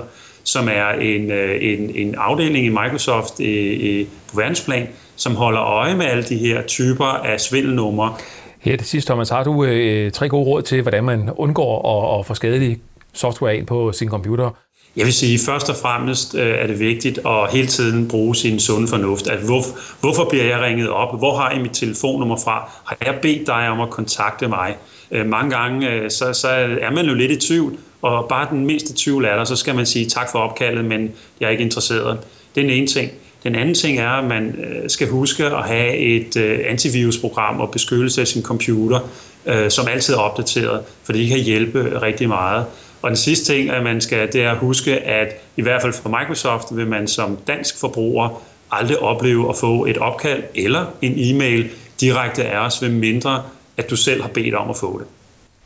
som 0.51 0.67
er 0.67 0.89
en, 0.89 1.31
øh, 1.31 1.57
en, 1.61 1.95
en 1.95 2.15
afdeling 2.17 2.65
i 2.65 2.69
Microsoft 2.69 3.39
i, 3.39 3.99
i, 3.99 4.07
på 4.31 4.37
verdensplan, 4.37 4.87
som 5.15 5.35
holder 5.35 5.61
øje 5.61 5.95
med 5.95 6.05
alle 6.05 6.23
de 6.23 6.37
her 6.37 6.61
typer 6.61 7.05
af 7.05 7.39
svindelnumre. 7.41 8.13
Her 8.59 8.77
til 8.77 8.87
sidst, 8.87 9.07
Thomas, 9.07 9.29
har 9.29 9.43
du 9.43 9.63
øh, 9.63 10.11
tre 10.11 10.29
gode 10.29 10.45
råd 10.45 10.61
til, 10.61 10.81
hvordan 10.81 11.03
man 11.03 11.29
undgår 11.35 11.73
at, 12.13 12.19
at 12.19 12.25
få 12.25 12.33
skadelig 12.33 12.77
software 13.13 13.57
ind 13.57 13.67
på 13.67 13.91
sin 13.91 14.09
computer? 14.09 14.49
Jeg 14.95 15.05
vil 15.05 15.13
sige, 15.13 15.39
først 15.45 15.69
og 15.69 15.75
fremmest 15.75 16.35
øh, 16.35 16.57
er 16.57 16.67
det 16.67 16.79
vigtigt 16.79 17.19
at 17.25 17.51
hele 17.51 17.67
tiden 17.67 18.07
bruge 18.07 18.35
sin 18.35 18.59
sunde 18.59 18.87
fornuft. 18.87 19.27
At 19.27 19.39
hvor, 19.39 19.61
hvorfor 19.99 20.29
bliver 20.29 20.45
jeg 20.45 20.61
ringet 20.61 20.89
op? 20.89 21.17
Hvor 21.17 21.37
har 21.37 21.51
I 21.51 21.61
mit 21.61 21.71
telefonnummer 21.71 22.37
fra? 22.43 22.71
Har 22.85 22.97
jeg 23.05 23.15
bedt 23.21 23.47
dig 23.47 23.69
om 23.69 23.81
at 23.81 23.89
kontakte 23.89 24.47
mig? 24.47 24.75
Øh, 25.11 25.25
mange 25.25 25.57
gange 25.57 25.89
øh, 25.89 26.11
så, 26.11 26.33
så 26.33 26.47
er 26.81 26.91
man 26.91 27.05
jo 27.05 27.13
lidt 27.13 27.31
i 27.31 27.47
tvivl, 27.47 27.77
og 28.01 28.29
bare 28.29 28.47
den 28.51 28.65
mindste 28.65 28.93
tvivl 28.97 29.25
er 29.25 29.35
der, 29.35 29.43
så 29.43 29.55
skal 29.55 29.75
man 29.75 29.85
sige 29.85 30.05
tak 30.05 30.31
for 30.31 30.39
opkaldet, 30.39 30.85
men 30.85 31.11
jeg 31.39 31.47
er 31.47 31.51
ikke 31.51 31.63
interesseret. 31.63 32.19
Det 32.55 32.61
er 32.61 32.67
den 32.67 32.77
ene 32.77 32.87
ting. 32.87 33.11
Den 33.43 33.55
anden 33.55 33.75
ting 33.75 33.99
er, 33.99 34.09
at 34.09 34.23
man 34.23 34.55
øh, 34.55 34.89
skal 34.89 35.09
huske 35.09 35.45
at 35.45 35.63
have 35.63 35.95
et 35.95 36.37
øh, 36.37 36.59
antivirusprogram 36.67 37.59
og 37.59 37.71
beskyttelse 37.71 38.21
af 38.21 38.27
sin 38.27 38.43
computer, 38.43 38.99
øh, 39.45 39.71
som 39.71 39.87
altid 39.87 40.13
er 40.13 40.17
opdateret, 40.17 40.81
for 41.03 41.13
det 41.13 41.27
kan 41.27 41.39
hjælpe 41.39 42.01
rigtig 42.01 42.27
meget. 42.27 42.65
Og 43.01 43.09
den 43.09 43.17
sidste 43.17 43.53
ting, 43.53 43.69
at 43.69 43.83
man 43.83 44.01
skal, 44.01 44.33
det 44.33 44.43
er 44.43 44.51
at 44.51 44.57
huske, 44.57 44.99
at 44.99 45.27
i 45.57 45.61
hvert 45.61 45.81
fald 45.81 45.93
fra 45.93 46.19
Microsoft 46.19 46.67
vil 46.71 46.87
man 46.87 47.07
som 47.07 47.37
dansk 47.47 47.79
forbruger 47.79 48.41
aldrig 48.71 48.99
opleve 48.99 49.49
at 49.49 49.55
få 49.55 49.85
et 49.85 49.97
opkald 49.97 50.43
eller 50.55 50.85
en 51.01 51.13
e-mail 51.15 51.69
direkte 52.01 52.43
af 52.43 52.65
os, 52.65 52.81
ved 52.81 52.89
mindre 52.89 53.43
at 53.77 53.89
du 53.89 53.95
selv 53.95 54.21
har 54.21 54.29
bedt 54.29 54.55
om 54.55 54.69
at 54.69 54.77
få 54.77 54.99
det. 54.99 55.07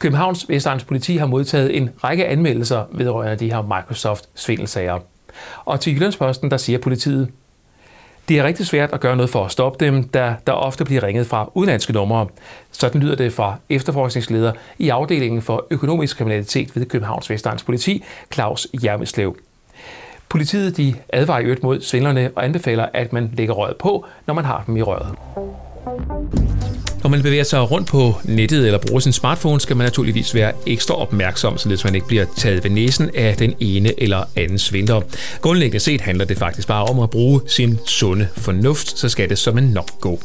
Københavns 0.03 0.49
Vestegns 0.49 0.83
politi 0.83 1.17
har 1.17 1.25
modtaget 1.25 1.77
en 1.77 1.89
række 2.03 2.27
anmeldelser 2.27 2.83
vedrørende 2.91 3.35
de 3.35 3.51
her 3.51 3.61
Microsoft-svindelsager. 3.61 4.99
Og 5.65 5.79
til 5.79 5.93
Jyllandsposten, 5.93 6.51
der 6.51 6.57
siger 6.57 6.79
politiet, 6.79 7.29
det 8.29 8.39
er 8.39 8.43
rigtig 8.43 8.65
svært 8.65 8.93
at 8.93 8.99
gøre 8.99 9.15
noget 9.15 9.29
for 9.29 9.45
at 9.45 9.51
stoppe 9.51 9.85
dem, 9.85 10.03
da 10.03 10.35
der 10.47 10.53
ofte 10.53 10.85
bliver 10.85 11.03
ringet 11.03 11.27
fra 11.27 11.51
udenlandske 11.53 11.93
numre. 11.93 12.27
Sådan 12.71 13.01
lyder 13.01 13.15
det 13.15 13.33
fra 13.33 13.55
efterforskningsleder 13.69 14.51
i 14.77 14.89
afdelingen 14.89 15.41
for 15.41 15.67
økonomisk 15.69 16.17
kriminalitet 16.17 16.75
ved 16.75 16.85
Københavns 16.85 17.29
Vestegns 17.29 17.63
politi, 17.63 18.03
Claus 18.33 18.67
Jermeslev. 18.83 19.37
Politiet 20.29 20.77
de 20.77 20.95
advarer 21.09 21.39
i 21.39 21.43
øvrigt 21.43 21.63
mod 21.63 21.81
svindlerne 21.81 22.31
og 22.35 22.45
anbefaler, 22.45 22.87
at 22.93 23.13
man 23.13 23.33
lægger 23.37 23.53
røret 23.53 23.77
på, 23.77 24.05
når 24.27 24.33
man 24.33 24.45
har 24.45 24.63
dem 24.67 24.77
i 24.77 24.81
røret. 24.81 25.15
Når 27.03 27.09
man 27.09 27.21
bevæger 27.21 27.43
sig 27.43 27.71
rundt 27.71 27.87
på 27.87 28.15
nettet 28.23 28.65
eller 28.65 28.79
bruger 28.79 28.99
sin 28.99 29.13
smartphone, 29.13 29.61
skal 29.61 29.77
man 29.77 29.85
naturligvis 29.85 30.35
være 30.35 30.51
ekstra 30.65 30.95
opmærksom, 30.95 31.57
så 31.57 31.81
man 31.85 31.95
ikke 31.95 32.07
bliver 32.07 32.25
taget 32.37 32.63
ved 32.63 32.71
næsen 32.71 33.09
af 33.15 33.37
den 33.37 33.53
ene 33.59 34.01
eller 34.03 34.23
anden 34.35 34.59
svindler. 34.59 35.01
Grundlæggende 35.41 35.79
set 35.79 36.01
handler 36.01 36.25
det 36.25 36.37
faktisk 36.37 36.67
bare 36.67 36.83
om 36.83 36.99
at 36.99 37.09
bruge 37.09 37.41
sin 37.47 37.79
sunde 37.85 38.27
fornuft, 38.37 38.99
så 38.99 39.09
skal 39.09 39.29
det 39.29 39.37
som 39.37 39.57
en 39.57 39.63
nok 39.63 39.99
gå. 39.99 40.19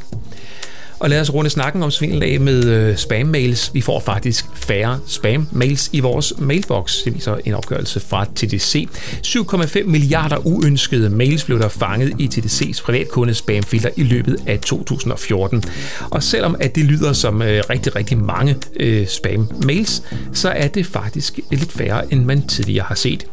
Og 1.00 1.10
lad 1.10 1.20
os 1.20 1.34
runde 1.34 1.50
snakken 1.50 1.82
om 1.82 1.90
svindel 1.90 2.22
af 2.22 2.40
med 2.40 2.64
øh, 2.64 2.96
spam-mails. 2.96 3.70
Vi 3.72 3.80
får 3.80 4.00
faktisk 4.00 4.46
færre 4.54 5.00
spam-mails 5.06 5.88
i 5.92 6.00
vores 6.00 6.32
mailbox. 6.38 7.04
Det 7.04 7.14
viser 7.14 7.36
en 7.44 7.54
opgørelse 7.54 8.00
fra 8.00 8.24
TDC. 8.34 8.88
7,5 9.26 9.84
milliarder 9.84 10.46
uønskede 10.46 11.10
mails 11.10 11.44
blev 11.44 11.58
der 11.58 11.68
fanget 11.68 12.12
i 12.18 12.30
TDC's 12.34 12.82
privatkunde 12.82 13.34
spamfilter 13.34 13.90
i 13.96 14.02
løbet 14.02 14.36
af 14.46 14.58
2014. 14.58 15.64
Og 16.10 16.22
selvom 16.22 16.56
at 16.60 16.74
det 16.74 16.84
lyder 16.84 17.12
som 17.12 17.42
øh, 17.42 17.62
rigtig, 17.70 17.96
rigtig 17.96 18.18
mange 18.18 18.56
øh, 18.80 19.06
spam-mails, 19.06 20.02
så 20.32 20.48
er 20.48 20.68
det 20.68 20.86
faktisk 20.86 21.40
lidt 21.50 21.72
færre, 21.72 22.12
end 22.12 22.24
man 22.24 22.46
tidligere 22.46 22.84
har 22.88 22.94
set. 22.94 23.26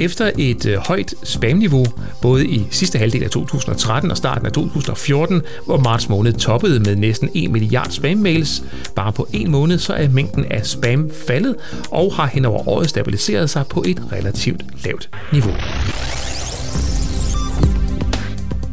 Efter 0.00 0.30
et 0.38 0.66
øh, 0.66 0.76
højt 0.76 1.14
spamniveau, 1.22 1.86
både 2.22 2.46
i 2.46 2.66
sidste 2.70 2.98
halvdel 2.98 3.24
af 3.24 3.30
2013 3.30 4.10
og 4.10 4.16
starten 4.16 4.46
af 4.46 4.52
2014, 4.52 5.42
hvor 5.66 5.76
marts 5.76 6.08
måned 6.08 6.32
toppede 6.32 6.80
med 6.80 6.96
næsten 7.10 7.30
1 7.34 7.50
milliard 7.50 7.90
spam-mails. 7.90 8.62
Bare 8.96 9.12
på 9.12 9.28
en 9.32 9.50
måned 9.50 9.78
så 9.78 9.92
er 9.92 10.08
mængden 10.08 10.44
af 10.44 10.66
spam 10.66 11.10
faldet 11.26 11.56
og 11.90 12.14
har 12.14 12.26
hen 12.26 12.44
over 12.44 12.68
året 12.68 12.90
stabiliseret 12.90 13.50
sig 13.50 13.64
på 13.70 13.84
et 13.86 14.02
relativt 14.12 14.62
lavt 14.84 15.10
niveau. 15.32 15.52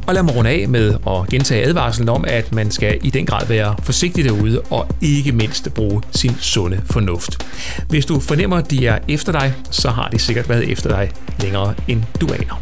Og 0.07 0.13
lad 0.13 0.23
mig 0.23 0.35
runde 0.35 0.49
af 0.49 0.69
med 0.69 0.93
at 1.07 1.29
gentage 1.29 1.65
advarslen 1.65 2.09
om, 2.09 2.25
at 2.27 2.53
man 2.53 2.71
skal 2.71 2.99
i 3.03 3.09
den 3.09 3.25
grad 3.25 3.47
være 3.47 3.75
forsigtig 3.83 4.25
derude 4.25 4.61
og 4.61 4.87
ikke 5.01 5.31
mindst 5.31 5.73
bruge 5.73 6.01
sin 6.11 6.35
sunde 6.41 6.81
fornuft. 6.85 7.45
Hvis 7.89 8.05
du 8.05 8.19
fornemmer, 8.19 8.57
at 8.57 8.71
de 8.71 8.87
er 8.87 8.99
efter 9.07 9.31
dig, 9.31 9.53
så 9.71 9.89
har 9.89 10.09
de 10.09 10.19
sikkert 10.19 10.49
været 10.49 10.71
efter 10.71 10.89
dig 10.89 11.11
længere 11.41 11.73
end 11.87 12.03
du 12.21 12.27
aner. 12.33 12.61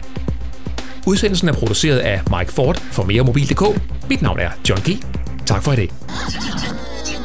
Udsendelsen 1.08 1.50
er 1.50 1.54
produceret 1.54 1.98
af 1.98 2.22
Mike 2.38 2.54
Ford 2.54 2.82
for 2.92 3.04
meremobil.dk. 3.04 3.82
Mit 4.10 4.22
navn 4.22 4.40
er 4.40 4.50
John 4.70 4.82
G. 4.82 5.15
Tak 5.46 5.64
for 5.64 5.74
i 5.74 5.76
dag. 5.76 5.90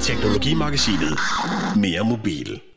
Teknologimagasinet 0.02 1.18
Mere 1.76 2.04
Mobil. 2.04 2.69